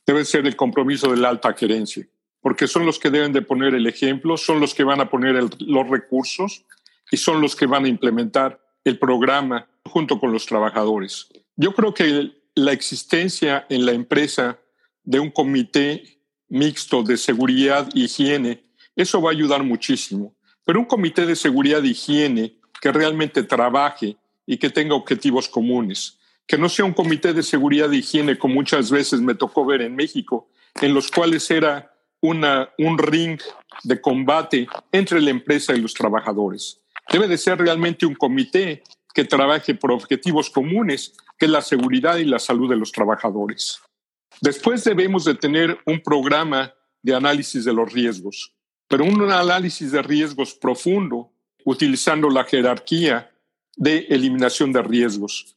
Debe 0.07 0.25
ser 0.25 0.47
el 0.47 0.57
compromiso 0.57 1.11
de 1.11 1.17
la 1.17 1.29
alta 1.29 1.53
gerencia, 1.55 2.07
porque 2.41 2.67
son 2.67 2.87
los 2.87 2.99
que 2.99 3.11
deben 3.11 3.33
de 3.33 3.43
poner 3.43 3.75
el 3.75 3.87
ejemplo, 3.87 4.37
son 4.37 4.61
los 4.61 4.75
que 4.75 4.85
van 4.85 5.01
a 5.01 5.11
poner 5.11 5.37
los 5.59 5.89
recursos 5.89 6.65
y 7.11 7.17
son 7.17 7.41
los 7.41 7.57
que 7.57 7.67
van 7.67 7.85
a 7.85 7.89
implementar 7.89 8.61
el 8.85 8.99
programa 8.99 9.69
junto 9.85 10.19
con 10.19 10.33
los 10.33 10.47
trabajadores. 10.47 11.29
Yo 11.57 11.75
creo 11.75 11.93
que 11.95 12.33
la 12.55 12.73
existencia 12.73 13.67
en 13.69 13.87
la 13.87 13.93
empresa 13.93 14.59
de 15.05 15.21
un 15.21 15.31
comité 15.31 16.20
mixto 16.51 17.03
de 17.03 17.17
seguridad 17.17 17.89
e 17.95 18.01
higiene, 18.01 18.63
eso 18.95 19.23
va 19.23 19.31
a 19.31 19.33
ayudar 19.33 19.63
muchísimo. 19.63 20.35
Pero 20.65 20.81
un 20.81 20.85
comité 20.85 21.25
de 21.25 21.37
seguridad 21.37 21.83
e 21.85 21.89
higiene 21.89 22.59
que 22.81 22.93
realmente 22.93 23.43
trabaje 23.43 24.17
y 24.47 24.59
que 24.59 24.69
tenga 24.69 24.95
objetivos 24.95 25.49
comunes, 25.49 26.19
que 26.47 26.59
no 26.59 26.69
sea 26.69 26.85
un 26.85 26.93
comité 26.93 27.33
de 27.33 27.43
seguridad 27.43 27.93
e 27.93 27.99
higiene 27.99 28.37
como 28.37 28.55
muchas 28.55 28.91
veces 28.91 29.21
me 29.21 29.35
tocó 29.35 29.65
ver 29.65 29.81
en 29.81 29.97
México, 29.97 30.51
en 30.81 30.93
los 30.93 31.11
cuales 31.11 31.51
era 31.51 31.95
una, 32.21 32.71
un 32.79 32.99
ring 32.99 33.41
de 33.85 34.01
combate 34.01 34.69
entre 34.93 35.21
la 35.21 35.31
empresa 35.31 35.75
y 35.75 35.81
los 35.81 35.95
trabajadores. 35.95 36.81
Debe 37.11 37.29
de 37.29 37.39
ser 37.39 37.59
realmente 37.59 38.07
un 38.07 38.15
comité 38.15 38.83
que 39.15 39.25
trabaje 39.25 39.75
por 39.75 39.93
objetivos 39.93 40.51
comunes, 40.51 41.15
que 41.39 41.47
es 41.47 41.51
la 41.51 41.63
seguridad 41.63 42.17
y 42.17 42.25
la 42.25 42.39
salud 42.39 42.69
de 42.69 42.77
los 42.77 42.93
trabajadores. 42.93 43.81
Después 44.41 44.85
debemos 44.85 45.25
de 45.25 45.35
tener 45.35 45.79
un 45.87 46.01
programa 46.01 46.75
de 47.03 47.15
análisis 47.15 47.65
de 47.65 47.73
los 47.73 47.93
riesgos, 47.93 48.55
pero 48.89 49.05
un 49.05 49.31
análisis 49.31 49.93
de 49.93 50.03
riesgos 50.03 50.55
profundo, 50.55 51.33
utilizando 51.65 52.31
la 52.31 52.45
jerarquía 52.45 53.31
de 53.77 54.07
eliminación 54.09 54.73
de 54.73 54.83
riesgos, 54.83 55.57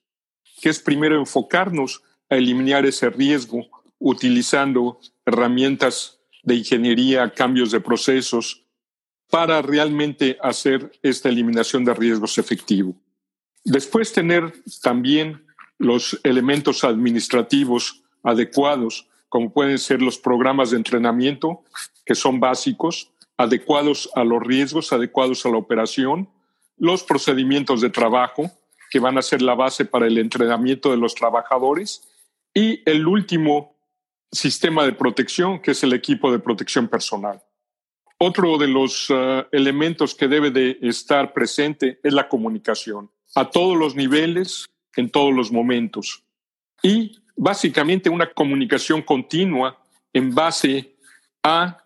que 0.61 0.69
es 0.69 0.79
primero 0.79 1.17
enfocarnos 1.17 2.03
a 2.29 2.35
eliminar 2.35 2.85
ese 2.85 3.09
riesgo 3.09 3.67
utilizando 3.99 4.99
herramientas 5.25 6.19
de 6.43 6.55
ingeniería, 6.55 7.33
cambios 7.33 7.71
de 7.71 7.79
procesos, 7.79 8.65
para 9.29 9.61
realmente 9.61 10.37
hacer 10.41 10.91
esta 11.01 11.29
eliminación 11.29 11.85
de 11.85 11.93
riesgos 11.93 12.37
efectivo. 12.37 12.95
Después 13.63 14.11
tener 14.11 14.53
también 14.81 15.45
los 15.77 16.19
elementos 16.23 16.83
administrativos 16.83 18.02
adecuados, 18.23 19.07
como 19.29 19.51
pueden 19.51 19.77
ser 19.77 20.01
los 20.01 20.17
programas 20.17 20.71
de 20.71 20.77
entrenamiento, 20.77 21.63
que 22.05 22.15
son 22.15 22.39
básicos, 22.39 23.11
adecuados 23.37 24.09
a 24.15 24.23
los 24.23 24.41
riesgos, 24.41 24.93
adecuados 24.93 25.45
a 25.45 25.49
la 25.49 25.57
operación, 25.57 26.29
los 26.77 27.03
procedimientos 27.03 27.81
de 27.81 27.89
trabajo, 27.89 28.51
que 28.89 28.99
van 28.99 29.17
a 29.17 29.21
ser 29.21 29.41
la 29.41 29.55
base 29.55 29.85
para 29.85 30.07
el 30.07 30.17
entrenamiento 30.17 30.91
de 30.91 30.97
los 30.97 31.15
trabajadores, 31.15 32.07
y 32.53 32.81
el 32.89 33.07
último 33.07 33.75
sistema 34.31 34.85
de 34.85 34.93
protección, 34.93 35.59
que 35.59 35.71
es 35.71 35.83
el 35.83 35.93
equipo 35.93 36.31
de 36.31 36.39
protección 36.39 36.87
personal. 36.87 37.41
Otro 38.19 38.57
de 38.57 38.67
los 38.67 39.09
uh, 39.09 39.45
elementos 39.51 40.15
que 40.15 40.27
debe 40.27 40.51
de 40.51 40.77
estar 40.81 41.33
presente 41.33 41.99
es 42.03 42.13
la 42.13 42.29
comunicación, 42.29 43.11
a 43.35 43.49
todos 43.49 43.75
los 43.77 43.95
niveles, 43.95 44.69
en 44.95 45.09
todos 45.09 45.33
los 45.33 45.51
momentos. 45.51 46.23
Y 46.83 47.22
básicamente 47.35 48.09
una 48.09 48.31
comunicación 48.31 49.01
continua 49.01 49.77
en 50.13 50.33
base 50.33 50.95
a 51.43 51.77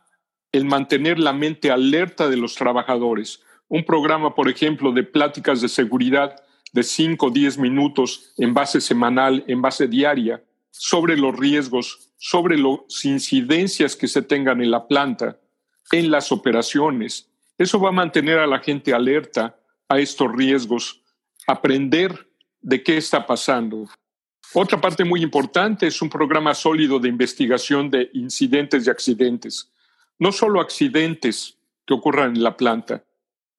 el 0.52 0.66
mantener 0.66 1.20
la 1.20 1.34
mente 1.34 1.72
alerta 1.72 2.30
de 2.30 2.38
los 2.38 2.56
trabajadores. 2.56 3.42
Un 3.68 3.84
programa, 3.84 4.34
por 4.34 4.50
ejemplo, 4.50 4.92
de 4.92 5.04
pláticas 5.04 5.62
de 5.62 5.68
seguridad 5.68 6.36
de 6.74 6.84
5 6.84 7.26
o 7.26 7.30
10 7.30 7.58
minutos 7.58 8.34
en 8.38 8.54
base 8.54 8.82
semanal, 8.82 9.44
en 9.48 9.62
base 9.62 9.88
diaria, 9.88 10.44
sobre 10.72 11.18
los 11.18 11.36
riesgos, 11.38 12.12
sobre 12.18 12.58
las 12.58 13.04
incidencias 13.04 13.96
que 13.96 14.08
se 14.08 14.22
tengan 14.22 14.62
en 14.62 14.72
la 14.72 14.88
planta, 14.88 15.40
en 15.92 16.12
las 16.12 16.32
operaciones. 16.32 17.30
Eso 17.58 17.80
va 17.80 17.90
a 17.90 17.94
mantener 17.94 18.40
a 18.40 18.48
la 18.48 18.60
gente 18.60 18.94
alerta 18.94 19.58
a 19.90 20.00
estos 20.00 20.32
riesgos, 20.32 21.02
aprender 21.48 22.30
de 22.62 22.84
qué 22.84 22.98
está 22.98 23.26
pasando. 23.26 23.88
Otra 24.54 24.80
parte 24.80 25.04
muy 25.04 25.22
importante 25.22 25.88
es 25.88 26.02
un 26.02 26.10
programa 26.10 26.54
sólido 26.54 27.00
de 27.00 27.10
investigación 27.10 27.90
de 27.90 28.10
incidentes 28.14 28.88
y 28.88 28.90
accidentes. 28.90 29.72
No 30.20 30.32
solo 30.32 30.62
accidentes 30.62 31.58
que 31.86 31.94
ocurran 31.94 32.36
en 32.36 32.44
la 32.44 32.58
planta, 32.58 33.04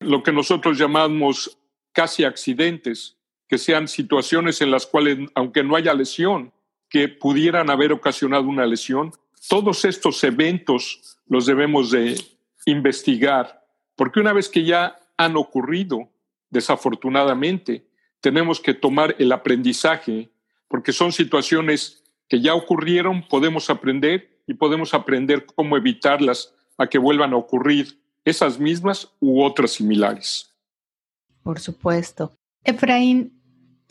lo 0.01 0.23
que 0.23 0.33
nosotros 0.33 0.79
llamamos 0.79 1.59
casi 1.93 2.25
accidentes, 2.25 3.17
que 3.49 3.59
sean 3.59 3.89
situaciones 3.89 4.61
en 4.61 4.71
las 4.71 4.87
cuales, 4.87 5.19
aunque 5.35 5.63
no 5.63 5.77
haya 5.77 5.95
lesión, 5.95 6.53
que 6.89 7.09
pudieran 7.09 7.71
haber 7.71 7.93
ocasionado 7.93 8.45
una 8.45 8.67
lesión. 8.67 9.13
Todos 9.49 9.85
estos 9.85 10.23
eventos 10.25 11.19
los 11.27 11.47
debemos 11.47 11.91
de 11.91 12.21
investigar, 12.67 13.67
porque 13.97 14.21
una 14.21 14.33
vez 14.33 14.49
que 14.49 14.65
ya 14.65 14.97
han 15.17 15.37
ocurrido, 15.37 16.09
desafortunadamente, 16.51 17.87
tenemos 18.21 18.61
que 18.61 18.75
tomar 18.75 19.17
el 19.19 19.33
aprendizaje, 19.33 20.29
porque 20.69 20.93
son 20.93 21.13
situaciones 21.13 22.03
que 22.29 22.41
ya 22.41 22.55
ocurrieron, 22.55 23.27
podemos 23.27 23.71
aprender 23.71 24.43
y 24.47 24.55
podemos 24.55 24.95
aprender 24.95 25.47
cómo 25.47 25.77
evitarlas 25.77 26.55
a 26.77 26.87
que 26.87 26.99
vuelvan 26.99 27.33
a 27.33 27.37
ocurrir 27.37 27.99
esas 28.25 28.59
mismas 28.59 29.11
u 29.21 29.43
otras 29.43 29.73
similares. 29.73 30.55
Por 31.43 31.59
supuesto. 31.59 32.33
Efraín, 32.65 33.41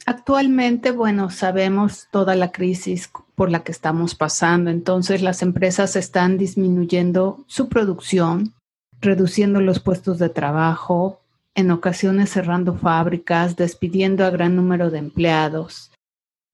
actualmente, 0.06 0.92
bueno, 0.92 1.30
sabemos 1.30 2.08
toda 2.12 2.36
la 2.36 2.52
crisis 2.52 3.10
por 3.36 3.50
la 3.52 3.63
que 3.63 3.72
estamos 3.72 4.16
pasando, 4.16 4.70
entonces 4.70 5.22
las 5.22 5.42
empresas 5.42 5.96
están 5.96 6.38
disminuyendo 6.38 7.44
su 7.48 7.70
producción, 7.70 8.54
reduciendo 9.02 9.62
los 9.62 9.80
puestos 9.80 10.20
de 10.20 10.30
trabajo, 10.30 11.22
en 11.56 11.72
ocasiones 11.72 12.30
cerrando 12.30 12.76
fábricas, 12.76 13.56
despidiendo 13.56 14.24
a 14.26 14.30
gran 14.30 14.56
número 14.56 14.92
de 14.92 15.00
empleados. 15.00 15.92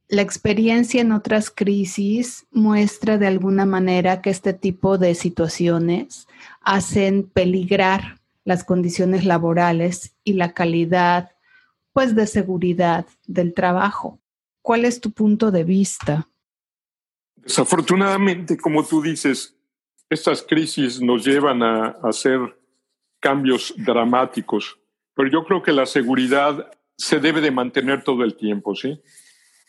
La 0.08 0.22
experiencia 0.22 1.02
en 1.02 1.12
otras 1.12 1.50
crisis 1.50 2.46
muestra 2.52 3.18
de 3.18 3.28
alguna 3.28 3.66
manera 3.66 4.22
que 4.22 4.30
este 4.30 4.54
tipo 4.54 4.98
de 4.98 5.16
situaciones 5.16 6.28
hacen 6.62 7.24
peligrar 7.24 8.20
las 8.44 8.64
condiciones 8.64 9.26
laborales 9.26 10.16
y 10.24 10.34
la 10.34 10.54
calidad 10.54 11.32
pues 11.94 12.16
de 12.16 12.28
seguridad 12.28 13.06
del 13.28 13.54
trabajo. 13.54 14.20
¿Cuál 14.62 14.86
es 14.86 15.00
tu 15.00 15.12
punto 15.12 15.52
de 15.52 15.64
vista? 15.64 16.28
Desafortunadamente, 17.36 18.58
como 18.58 18.84
tú 18.84 19.02
dices, 19.02 19.56
estas 20.10 20.42
crisis 20.42 21.02
nos 21.02 21.26
llevan 21.26 21.62
a 21.62 21.98
hacer 22.04 22.40
cambios 23.20 23.74
dramáticos 23.78 24.78
pero 25.16 25.30
yo 25.30 25.44
creo 25.44 25.62
que 25.62 25.72
la 25.72 25.86
seguridad 25.86 26.72
se 26.98 27.20
debe 27.20 27.42
de 27.42 27.52
mantener 27.52 28.04
todo 28.04 28.24
el 28.24 28.36
tiempo, 28.36 28.76
¿sí? 28.76 29.02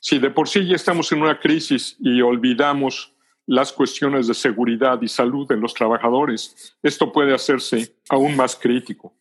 Si 0.07 0.19
de 0.19 0.29
por 0.29 0.51
sí 0.51 0.67
ya 0.67 0.77
estamos 0.77 1.11
en 1.13 1.23
una 1.23 1.41
crisis 1.41 1.97
y 1.99 2.21
olvidamos 2.21 3.15
las 3.47 3.73
cuestiones 3.73 4.27
de 4.27 4.35
seguridad 4.35 5.01
y 5.01 5.09
salud 5.09 5.49
de 5.49 5.57
los 5.57 5.73
trabajadores, 5.73 6.77
esto 6.83 7.11
puede 7.11 7.33
hacerse 7.33 7.97
aún 8.11 8.37
más 8.37 8.55
crítico. 8.55 9.15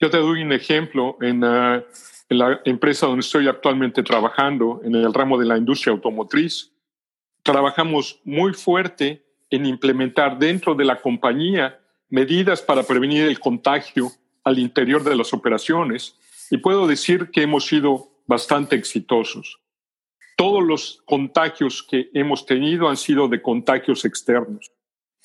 Yo 0.00 0.08
te 0.08 0.18
doy 0.18 0.42
un 0.42 0.52
ejemplo 0.52 1.18
en, 1.20 1.42
uh, 1.42 1.82
en 2.28 2.38
la 2.38 2.60
empresa 2.64 3.08
donde 3.08 3.22
estoy 3.22 3.48
actualmente 3.48 4.04
trabajando, 4.04 4.80
en 4.84 4.94
el 4.94 5.12
ramo 5.12 5.36
de 5.36 5.46
la 5.46 5.58
industria 5.58 5.92
automotriz. 5.94 6.72
Trabajamos 7.42 8.20
muy 8.22 8.54
fuerte 8.54 9.24
en 9.50 9.66
implementar 9.66 10.38
dentro 10.38 10.76
de 10.76 10.84
la 10.84 11.00
compañía 11.00 11.80
medidas 12.08 12.62
para 12.62 12.84
prevenir 12.84 13.24
el 13.24 13.40
contagio 13.40 14.12
al 14.44 14.60
interior 14.60 15.02
de 15.02 15.16
las 15.16 15.32
operaciones 15.32 16.14
y 16.52 16.58
puedo 16.58 16.86
decir 16.86 17.32
que 17.32 17.42
hemos 17.42 17.66
sido 17.66 18.12
bastante 18.28 18.76
exitosos. 18.76 19.59
Todos 20.40 20.64
los 20.64 21.02
contagios 21.04 21.82
que 21.82 22.08
hemos 22.14 22.46
tenido 22.46 22.88
han 22.88 22.96
sido 22.96 23.28
de 23.28 23.42
contagios 23.42 24.06
externos. 24.06 24.72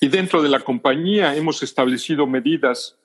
Y 0.02 0.10
dentro 0.10 0.42
de 0.42 0.50
la 0.50 0.60
compañía 0.60 1.38
hemos 1.38 1.64
establecido 1.64 2.28
medidas 2.28 2.98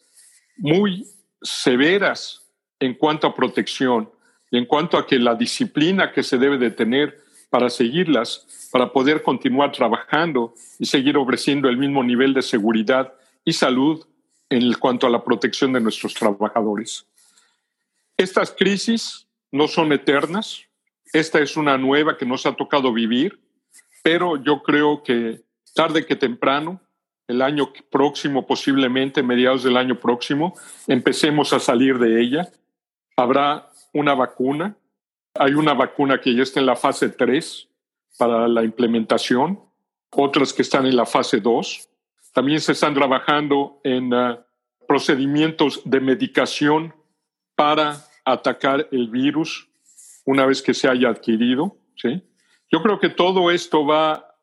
muy 0.56 1.06
severas 1.40 2.50
en 2.80 2.94
cuanto 2.94 3.28
a 3.28 3.34
protección 3.36 4.10
y 4.50 4.58
en 4.58 4.66
cuanto 4.66 4.98
a 4.98 5.06
que 5.06 5.20
la 5.20 5.36
disciplina 5.36 6.10
que 6.10 6.24
se 6.24 6.36
debe 6.36 6.58
de 6.58 6.72
tener 6.72 7.22
para 7.48 7.70
seguirlas, 7.70 8.68
para 8.72 8.92
poder 8.92 9.22
continuar 9.22 9.70
trabajando 9.70 10.54
y 10.80 10.86
seguir 10.86 11.16
ofreciendo 11.16 11.68
el 11.68 11.76
mismo 11.76 12.02
nivel 12.02 12.34
de 12.34 12.42
seguridad 12.42 13.14
y 13.44 13.52
salud 13.52 14.04
en 14.48 14.72
cuanto 14.72 15.06
a 15.06 15.10
la 15.10 15.22
protección 15.22 15.72
de 15.72 15.80
nuestros 15.80 16.14
trabajadores. 16.14 17.06
Estas 18.16 18.50
crisis 18.50 19.28
no 19.52 19.68
son 19.68 19.92
eternas, 19.92 20.64
esta 21.12 21.40
es 21.40 21.56
una 21.56 21.76
nueva 21.78 22.16
que 22.16 22.26
nos 22.26 22.46
ha 22.46 22.54
tocado 22.54 22.92
vivir, 22.92 23.40
pero 24.02 24.36
yo 24.42 24.62
creo 24.62 25.02
que 25.02 25.42
tarde 25.74 26.06
que 26.06 26.16
temprano, 26.16 26.80
el 27.26 27.42
año 27.42 27.72
próximo, 27.90 28.46
posiblemente 28.46 29.22
mediados 29.22 29.62
del 29.62 29.76
año 29.76 29.98
próximo, 30.00 30.54
empecemos 30.86 31.52
a 31.52 31.60
salir 31.60 31.98
de 31.98 32.20
ella. 32.20 32.48
Habrá 33.16 33.70
una 33.92 34.14
vacuna, 34.14 34.76
hay 35.34 35.54
una 35.54 35.74
vacuna 35.74 36.20
que 36.20 36.34
ya 36.34 36.42
está 36.42 36.58
en 36.60 36.66
la 36.66 36.76
fase 36.76 37.08
3 37.08 37.68
para 38.18 38.48
la 38.48 38.64
implementación, 38.64 39.60
otras 40.10 40.52
que 40.52 40.62
están 40.62 40.86
en 40.86 40.96
la 40.96 41.06
fase 41.06 41.40
2 41.40 41.88
también 42.32 42.60
se 42.60 42.72
están 42.72 42.94
trabajando 42.94 43.80
en 43.82 44.12
uh, 44.12 44.38
procedimientos 44.86 45.82
de 45.84 46.00
medicación 46.00 46.94
para 47.54 48.04
atacar 48.24 48.88
el 48.92 49.08
virus 49.08 49.69
una 50.30 50.46
vez 50.46 50.62
que 50.62 50.74
se 50.74 50.88
haya 50.88 51.08
adquirido. 51.08 51.76
¿sí? 51.96 52.22
Yo 52.70 52.82
creo 52.82 53.00
que 53.00 53.08
todo 53.08 53.50
esto 53.50 53.84
va 53.84 54.36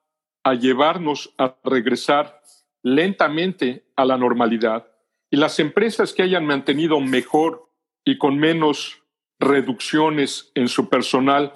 a 0.44 0.54
llevarnos 0.54 1.34
a 1.38 1.56
regresar 1.64 2.42
lentamente 2.84 3.86
a 3.96 4.06
la 4.06 4.18
normalidad 4.18 4.88
y 5.30 5.38
las 5.38 5.60
empresas 5.60 6.14
que 6.14 6.24
hayan 6.24 6.46
mantenido 6.46 7.00
mejor 7.00 7.70
y 8.04 8.18
con 8.18 8.38
menos 8.38 9.02
reducciones 9.40 10.52
en 10.56 10.68
su 10.68 10.90
personal, 10.90 11.54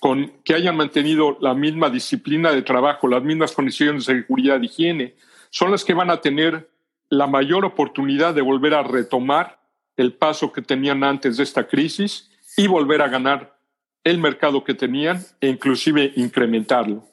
con 0.00 0.32
que 0.44 0.54
hayan 0.54 0.76
mantenido 0.76 1.36
la 1.40 1.54
misma 1.54 1.90
disciplina 1.90 2.52
de 2.52 2.62
trabajo, 2.62 3.06
las 3.06 3.22
mismas 3.22 3.52
condiciones 3.52 4.06
de 4.06 4.22
seguridad 4.22 4.60
y 4.60 4.66
higiene, 4.66 5.14
son 5.50 5.70
las 5.70 5.84
que 5.84 5.94
van 5.94 6.10
a 6.10 6.20
tener 6.20 6.70
la 7.10 7.26
mayor 7.26 7.64
oportunidad 7.64 8.34
de 8.34 8.42
volver 8.42 8.74
a 8.74 8.82
retomar 8.82 9.60
el 9.96 10.14
paso 10.14 10.52
que 10.52 10.62
tenían 10.62 11.02
antes 11.02 11.36
de 11.36 11.42
esta 11.42 11.66
crisis 11.66 12.30
y 12.56 12.66
volver 12.66 13.02
a 13.02 13.08
ganar 13.08 13.57
el 14.04 14.18
mercado 14.18 14.64
que 14.64 14.74
tenían 14.74 15.24
e 15.40 15.48
inclusive 15.48 16.12
incrementarlo. 16.16 17.04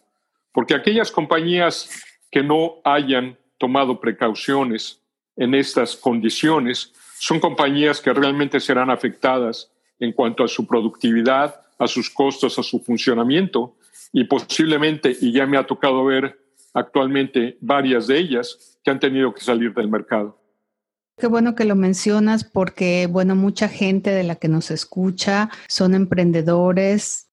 Porque 0.52 0.74
aquellas 0.74 1.12
compañías 1.12 1.90
que 2.32 2.44
no 2.44 2.76
hayan 2.84 3.38
tomado 3.58 4.00
precauciones 4.00 5.02
en 5.36 5.54
estas 5.54 5.96
condiciones 5.96 6.94
son 7.18 7.40
compañías 7.40 8.02
que 8.02 8.14
realmente 8.14 8.60
serán 8.60 8.90
afectadas 8.90 9.72
en 10.00 10.12
cuanto 10.12 10.44
a 10.44 10.48
su 10.48 10.68
productividad, 10.68 11.62
a 11.78 11.88
sus 11.88 12.10
costos, 12.10 12.60
a 12.60 12.64
su 12.64 12.80
funcionamiento 12.80 13.76
y 14.14 14.26
posiblemente, 14.26 15.16
y 15.20 15.32
ya 15.32 15.46
me 15.46 15.58
ha 15.58 15.66
tocado 15.66 16.06
ver 16.06 16.40
actualmente 16.74 17.58
varias 17.62 18.08
de 18.08 18.18
ellas, 18.18 18.78
que 18.84 18.92
han 18.92 19.00
tenido 19.00 19.34
que 19.34 19.42
salir 19.42 19.74
del 19.74 19.90
mercado. 19.90 20.38
Qué 21.18 21.28
bueno 21.28 21.56
que 21.56 21.64
lo 21.64 21.76
mencionas 21.76 22.44
porque, 22.44 23.08
bueno, 23.08 23.36
mucha 23.36 23.70
gente 23.70 24.12
de 24.12 24.24
la 24.24 24.36
que 24.36 24.50
nos 24.50 24.70
escucha 24.70 25.50
son 25.70 25.96
emprendedores. 25.96 27.30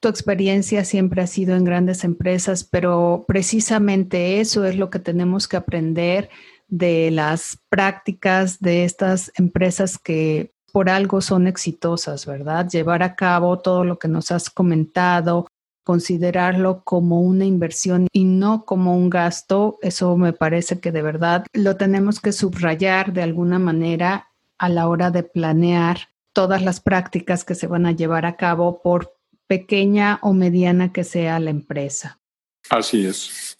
Tu 0.00 0.08
experiencia 0.08 0.84
siempre 0.84 1.22
ha 1.22 1.26
sido 1.26 1.56
en 1.56 1.64
grandes 1.64 2.04
empresas, 2.04 2.64
pero 2.64 3.24
precisamente 3.26 4.40
eso 4.40 4.66
es 4.66 4.76
lo 4.76 4.90
que 4.90 4.98
tenemos 4.98 5.48
que 5.48 5.56
aprender 5.56 6.28
de 6.68 7.10
las 7.10 7.58
prácticas 7.70 8.60
de 8.60 8.84
estas 8.84 9.32
empresas 9.36 9.98
que 9.98 10.52
por 10.72 10.88
algo 10.88 11.20
son 11.20 11.46
exitosas, 11.46 12.26
¿verdad? 12.26 12.68
Llevar 12.68 13.02
a 13.02 13.16
cabo 13.16 13.58
todo 13.58 13.84
lo 13.84 13.98
que 13.98 14.08
nos 14.08 14.30
has 14.30 14.50
comentado, 14.50 15.48
considerarlo 15.84 16.82
como 16.84 17.20
una 17.20 17.44
inversión 17.44 18.06
y 18.12 18.24
no 18.24 18.64
como 18.64 18.96
un 18.96 19.10
gasto, 19.10 19.78
eso 19.82 20.16
me 20.16 20.32
parece 20.32 20.80
que 20.80 20.92
de 20.92 21.02
verdad 21.02 21.46
lo 21.52 21.76
tenemos 21.76 22.20
que 22.20 22.32
subrayar 22.32 23.12
de 23.12 23.22
alguna 23.22 23.58
manera 23.58 24.28
a 24.58 24.68
la 24.68 24.88
hora 24.88 25.10
de 25.10 25.22
planear 25.22 26.10
todas 26.32 26.62
las 26.62 26.80
prácticas 26.80 27.44
que 27.44 27.54
se 27.54 27.66
van 27.66 27.86
a 27.86 27.92
llevar 27.92 28.26
a 28.26 28.36
cabo 28.36 28.82
por 28.82 29.16
pequeña 29.46 30.18
o 30.22 30.32
mediana 30.32 30.92
que 30.92 31.02
sea 31.02 31.40
la 31.40 31.50
empresa. 31.50 32.20
Así 32.68 33.04
es, 33.04 33.58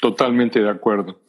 totalmente 0.00 0.60
de 0.60 0.68
acuerdo. 0.68 1.20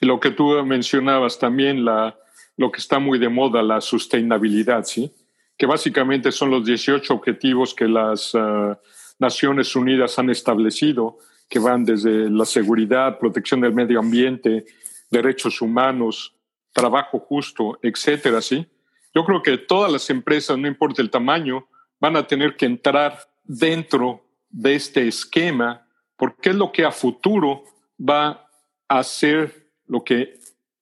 Y 0.00 0.06
lo 0.06 0.20
que 0.20 0.30
tú 0.30 0.62
mencionabas 0.64 1.38
también, 1.38 1.84
la, 1.84 2.18
lo 2.56 2.70
que 2.70 2.80
está 2.80 2.98
muy 2.98 3.18
de 3.18 3.28
moda, 3.28 3.62
la 3.62 3.80
sostenibilidad, 3.80 4.84
¿sí? 4.84 5.12
Que 5.56 5.66
básicamente 5.66 6.30
son 6.30 6.50
los 6.50 6.64
18 6.64 7.12
objetivos 7.14 7.74
que 7.74 7.88
las 7.88 8.34
ah, 8.34 8.78
Naciones 9.18 9.74
Unidas 9.74 10.18
han 10.18 10.30
establecido, 10.30 11.18
que 11.48 11.58
van 11.58 11.84
desde 11.84 12.30
la 12.30 12.44
seguridad, 12.44 13.18
protección 13.18 13.60
del 13.60 13.72
medio 13.72 13.98
ambiente, 13.98 14.66
derechos 15.10 15.60
humanos, 15.60 16.34
trabajo 16.72 17.18
justo, 17.18 17.78
etcétera, 17.82 18.42
¿sí? 18.42 18.66
Yo 19.14 19.24
creo 19.24 19.42
que 19.42 19.58
todas 19.58 19.90
las 19.90 20.10
empresas, 20.10 20.58
no 20.58 20.68
importa 20.68 21.02
el 21.02 21.10
tamaño, 21.10 21.66
van 21.98 22.16
a 22.16 22.26
tener 22.26 22.56
que 22.56 22.66
entrar 22.66 23.18
dentro 23.44 24.24
de 24.50 24.74
este 24.74 25.08
esquema, 25.08 25.86
porque 26.16 26.50
es 26.50 26.56
lo 26.56 26.70
que 26.70 26.84
a 26.84 26.92
futuro 26.92 27.64
va 27.98 28.48
a 28.86 29.02
ser 29.02 29.70
lo 29.86 30.04
que 30.04 30.38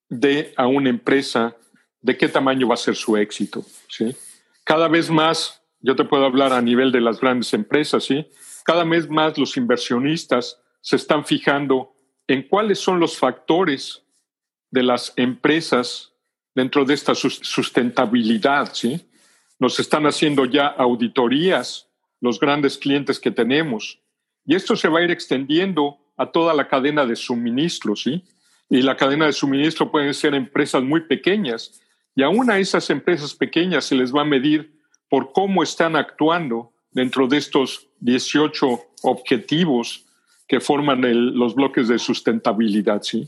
dé 0.09 0.53
a 0.57 0.67
una 0.67 0.91
empresa 0.91 1.57
de 2.01 2.17
qué 2.17 2.29
tamaño 2.29 2.69
va 2.69 2.75
a 2.75 2.79
ser 2.79 2.95
su 2.95 3.17
éxito. 3.17 3.65
¿sí? 3.89 4.15
Cada 4.65 4.89
vez 4.89 5.11
más, 5.11 5.63
yo 5.87 5.95
te 5.95 6.05
puedo 6.05 6.25
hablar 6.25 6.53
a 6.53 6.61
nivel 6.61 6.91
de 6.91 7.01
las 7.01 7.21
grandes 7.21 7.55
empresas, 7.55 8.03
¿sí? 8.03 8.27
cada 8.65 8.83
vez 8.83 9.09
más 9.09 9.39
los 9.39 9.57
inversionistas 9.57 10.61
se 10.81 10.97
están 10.97 11.25
fijando 11.25 11.95
en 12.27 12.43
cuáles 12.49 12.81
son 12.81 12.99
los 12.99 13.17
factores 13.17 14.03
de 14.69 14.83
las 14.83 15.13
empresas 15.15 16.13
dentro 16.57 16.85
de 16.85 16.95
esta 16.95 17.15
sustentabilidad. 17.15 18.75
¿sí? 18.75 19.09
Nos 19.61 19.79
están 19.79 20.07
haciendo 20.07 20.45
ya 20.45 20.67
auditorías 20.67 21.89
los 22.21 22.41
grandes 22.41 22.79
clientes 22.79 23.21
que 23.21 23.31
tenemos. 23.31 24.01
Y 24.45 24.57
esto 24.57 24.75
se 24.75 24.89
va 24.89 24.99
a 24.99 25.05
ir 25.05 25.13
extendiendo 25.13 25.99
a 26.17 26.33
toda 26.33 26.53
la 26.53 26.67
cadena 26.67 27.07
de 27.07 27.15
suministro, 27.15 27.95
¿sí? 27.95 28.25
y 28.69 28.83
la 28.83 28.97
cadena 28.97 29.27
de 29.27 29.33
suministro 29.33 29.89
pueden 29.93 30.13
ser 30.15 30.35
empresas 30.35 30.83
muy 30.83 31.03
pequeñas 31.03 31.81
y 32.17 32.23
aún 32.23 32.51
a 32.51 32.59
esas 32.59 32.91
empresas 32.91 33.35
pequeñas 33.35 33.85
se 33.85 33.95
les 33.95 34.13
va 34.13 34.23
a 34.23 34.25
medir 34.25 34.76
por 35.17 35.33
cómo 35.33 35.63
están 35.63 35.97
actuando 35.97 36.75
dentro 36.91 37.27
de 37.27 37.39
estos 37.39 37.89
18 38.01 38.67
objetivos 39.05 40.05
que 40.47 40.61
forman 40.61 41.01
los 41.39 41.55
bloques 41.55 41.89
de 41.89 41.99
sustentabilidad, 41.99 43.01
¿sí? 43.01 43.27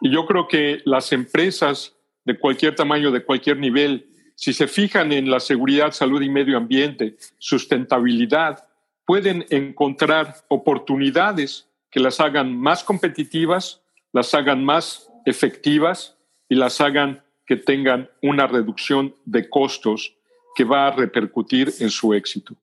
Y 0.00 0.12
yo 0.12 0.26
creo 0.26 0.46
que 0.46 0.80
las 0.84 1.12
empresas 1.12 1.96
de 2.24 2.38
cualquier 2.38 2.76
tamaño, 2.76 3.10
de 3.10 3.24
cualquier 3.24 3.58
nivel, 3.58 4.06
si 4.36 4.52
se 4.52 4.68
fijan 4.68 5.10
en 5.10 5.28
la 5.28 5.40
seguridad, 5.40 5.90
salud 5.90 6.22
y 6.22 6.28
medio 6.28 6.56
ambiente, 6.56 7.16
sustentabilidad, 7.38 8.68
pueden 9.04 9.44
encontrar 9.50 10.36
oportunidades 10.46 11.66
que 11.90 11.98
las 11.98 12.20
hagan 12.20 12.56
más 12.56 12.84
competitivas, 12.84 13.82
las 14.12 14.34
hagan 14.34 14.64
más 14.64 15.10
efectivas 15.26 16.16
y 16.48 16.54
las 16.54 16.80
hagan 16.80 17.24
que 17.44 17.56
tengan 17.56 18.08
una 18.22 18.46
reducción 18.46 19.16
de 19.24 19.50
costos 19.50 20.14
que 20.58 20.64
va 20.64 20.88
a 20.88 20.90
repercutir 20.90 21.72
en 21.78 21.88
su 21.88 22.12
éxito. 22.14 22.56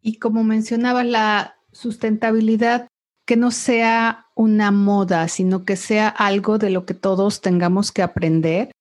Y 0.00 0.16
como 0.16 0.44
mencionaba, 0.44 1.04
la 1.04 1.58
sustentabilidad, 1.72 2.88
que 3.26 3.36
no 3.36 3.50
sea 3.50 4.28
una 4.34 4.70
moda, 4.70 5.28
sino 5.28 5.66
que 5.66 5.76
sea 5.76 6.08
algo 6.08 6.56
de 6.56 6.70
lo 6.70 6.86
que 6.86 6.94
todos 6.94 7.42
tengamos 7.42 7.92
que 7.92 8.00
aprender, 8.00 8.72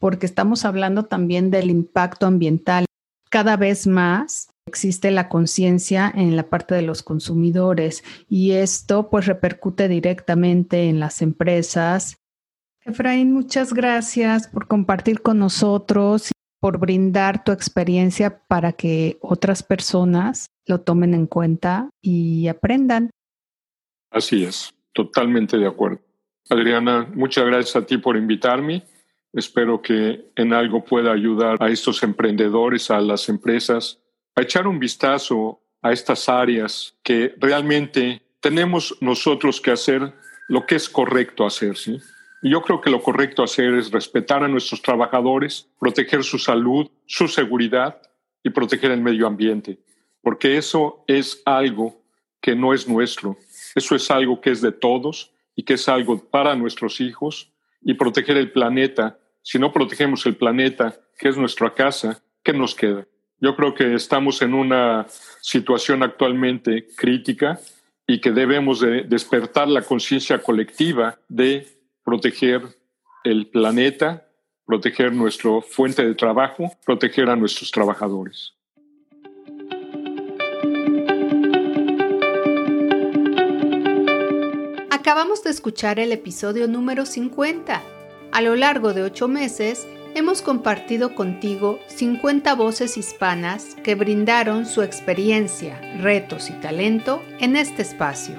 porque 0.00 0.26
estamos 0.26 0.64
hablando 0.64 1.04
también 1.04 1.52
del 1.52 1.70
impacto 1.70 2.26
ambiental. 2.26 2.86
Cada 3.30 3.56
vez 3.56 3.86
más 3.86 4.48
existe 4.66 5.12
la 5.12 5.28
conciencia 5.28 6.12
en 6.12 6.34
la 6.34 6.50
parte 6.50 6.74
de 6.74 6.82
los 6.82 7.04
consumidores 7.04 8.02
y 8.28 8.50
esto 8.50 9.10
pues 9.10 9.26
repercute 9.26 9.86
directamente 9.86 10.88
en 10.88 10.98
las 10.98 11.22
empresas. 11.22 12.16
Efraín, 12.84 13.32
muchas 13.32 13.72
gracias 13.72 14.48
por 14.48 14.66
compartir 14.66 15.22
con 15.22 15.38
nosotros 15.38 16.31
por 16.62 16.78
brindar 16.78 17.42
tu 17.42 17.50
experiencia 17.50 18.38
para 18.46 18.72
que 18.72 19.18
otras 19.20 19.64
personas 19.64 20.46
lo 20.64 20.80
tomen 20.80 21.12
en 21.12 21.26
cuenta 21.26 21.90
y 22.00 22.46
aprendan. 22.46 23.10
Así 24.12 24.44
es, 24.44 24.72
totalmente 24.92 25.58
de 25.58 25.66
acuerdo. 25.66 25.98
Adriana, 26.48 27.10
muchas 27.14 27.46
gracias 27.46 27.74
a 27.74 27.84
ti 27.84 27.98
por 27.98 28.16
invitarme. 28.16 28.84
Espero 29.32 29.82
que 29.82 30.30
en 30.36 30.52
algo 30.52 30.84
pueda 30.84 31.10
ayudar 31.10 31.56
a 31.58 31.68
estos 31.68 32.00
emprendedores, 32.04 32.92
a 32.92 33.00
las 33.00 33.28
empresas 33.28 33.98
a 34.36 34.42
echar 34.42 34.68
un 34.68 34.78
vistazo 34.78 35.60
a 35.82 35.90
estas 35.90 36.28
áreas 36.28 36.94
que 37.02 37.34
realmente 37.38 38.22
tenemos 38.38 38.96
nosotros 39.00 39.60
que 39.60 39.72
hacer 39.72 40.12
lo 40.46 40.64
que 40.64 40.76
es 40.76 40.88
correcto 40.88 41.44
hacer, 41.44 41.76
¿sí? 41.76 41.98
Yo 42.42 42.60
creo 42.60 42.80
que 42.80 42.90
lo 42.90 43.00
correcto 43.00 43.44
hacer 43.44 43.74
es 43.74 43.92
respetar 43.92 44.42
a 44.42 44.48
nuestros 44.48 44.82
trabajadores, 44.82 45.68
proteger 45.78 46.24
su 46.24 46.38
salud, 46.38 46.90
su 47.06 47.28
seguridad 47.28 48.02
y 48.42 48.50
proteger 48.50 48.90
el 48.90 49.00
medio 49.00 49.28
ambiente, 49.28 49.78
porque 50.22 50.56
eso 50.56 51.04
es 51.06 51.40
algo 51.44 52.02
que 52.40 52.56
no 52.56 52.74
es 52.74 52.88
nuestro, 52.88 53.36
eso 53.76 53.94
es 53.94 54.10
algo 54.10 54.40
que 54.40 54.50
es 54.50 54.60
de 54.60 54.72
todos 54.72 55.32
y 55.54 55.62
que 55.62 55.74
es 55.74 55.88
algo 55.88 56.18
para 56.18 56.56
nuestros 56.56 57.00
hijos 57.00 57.52
y 57.80 57.94
proteger 57.94 58.36
el 58.36 58.50
planeta. 58.50 59.20
Si 59.42 59.60
no 59.60 59.72
protegemos 59.72 60.26
el 60.26 60.34
planeta, 60.34 60.96
que 61.16 61.28
es 61.28 61.36
nuestra 61.36 61.72
casa, 61.72 62.24
¿qué 62.42 62.52
nos 62.52 62.74
queda? 62.74 63.06
Yo 63.38 63.54
creo 63.54 63.72
que 63.72 63.94
estamos 63.94 64.42
en 64.42 64.54
una 64.54 65.06
situación 65.40 66.02
actualmente 66.02 66.88
crítica 66.96 67.60
y 68.04 68.20
que 68.20 68.32
debemos 68.32 68.80
de 68.80 69.02
despertar 69.02 69.68
la 69.68 69.82
conciencia 69.82 70.38
colectiva 70.42 71.18
de 71.28 71.81
proteger 72.12 72.60
el 73.24 73.46
planeta, 73.46 74.28
proteger 74.66 75.14
nuestra 75.14 75.62
fuente 75.62 76.06
de 76.06 76.14
trabajo, 76.14 76.70
proteger 76.84 77.30
a 77.30 77.36
nuestros 77.36 77.70
trabajadores. 77.70 78.52
Acabamos 84.90 85.42
de 85.42 85.48
escuchar 85.48 85.98
el 85.98 86.12
episodio 86.12 86.68
número 86.68 87.06
50. 87.06 87.82
A 88.30 88.42
lo 88.42 88.56
largo 88.56 88.92
de 88.92 89.04
ocho 89.04 89.26
meses, 89.26 89.88
hemos 90.14 90.42
compartido 90.42 91.14
contigo 91.14 91.78
50 91.86 92.54
voces 92.56 92.98
hispanas 92.98 93.74
que 93.82 93.94
brindaron 93.94 94.66
su 94.66 94.82
experiencia, 94.82 95.80
retos 96.02 96.50
y 96.50 96.52
talento 96.60 97.22
en 97.40 97.56
este 97.56 97.80
espacio. 97.80 98.38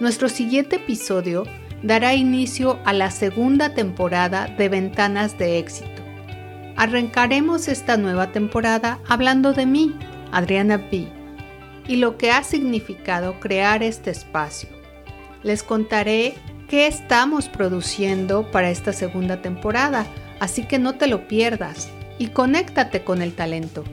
Nuestro 0.00 0.28
siguiente 0.28 0.76
episodio 0.76 1.44
dará 1.82 2.14
inicio 2.14 2.78
a 2.84 2.92
la 2.92 3.10
segunda 3.10 3.74
temporada 3.74 4.46
de 4.46 4.68
Ventanas 4.68 5.38
de 5.38 5.58
Éxito. 5.58 6.02
Arrancaremos 6.76 7.68
esta 7.68 7.96
nueva 7.96 8.32
temporada 8.32 8.98
hablando 9.08 9.52
de 9.52 9.66
mí, 9.66 9.94
Adriana 10.32 10.76
B, 10.76 11.08
y 11.86 11.96
lo 11.96 12.16
que 12.16 12.30
ha 12.30 12.42
significado 12.42 13.40
crear 13.40 13.82
este 13.82 14.10
espacio. 14.10 14.68
Les 15.42 15.62
contaré 15.62 16.34
qué 16.68 16.86
estamos 16.86 17.48
produciendo 17.48 18.50
para 18.50 18.70
esta 18.70 18.92
segunda 18.92 19.42
temporada, 19.42 20.06
así 20.38 20.64
que 20.64 20.78
no 20.78 20.94
te 20.94 21.06
lo 21.06 21.26
pierdas 21.26 21.90
y 22.18 22.28
conéctate 22.28 23.02
con 23.02 23.22
el 23.22 23.32
talento. 23.32 23.84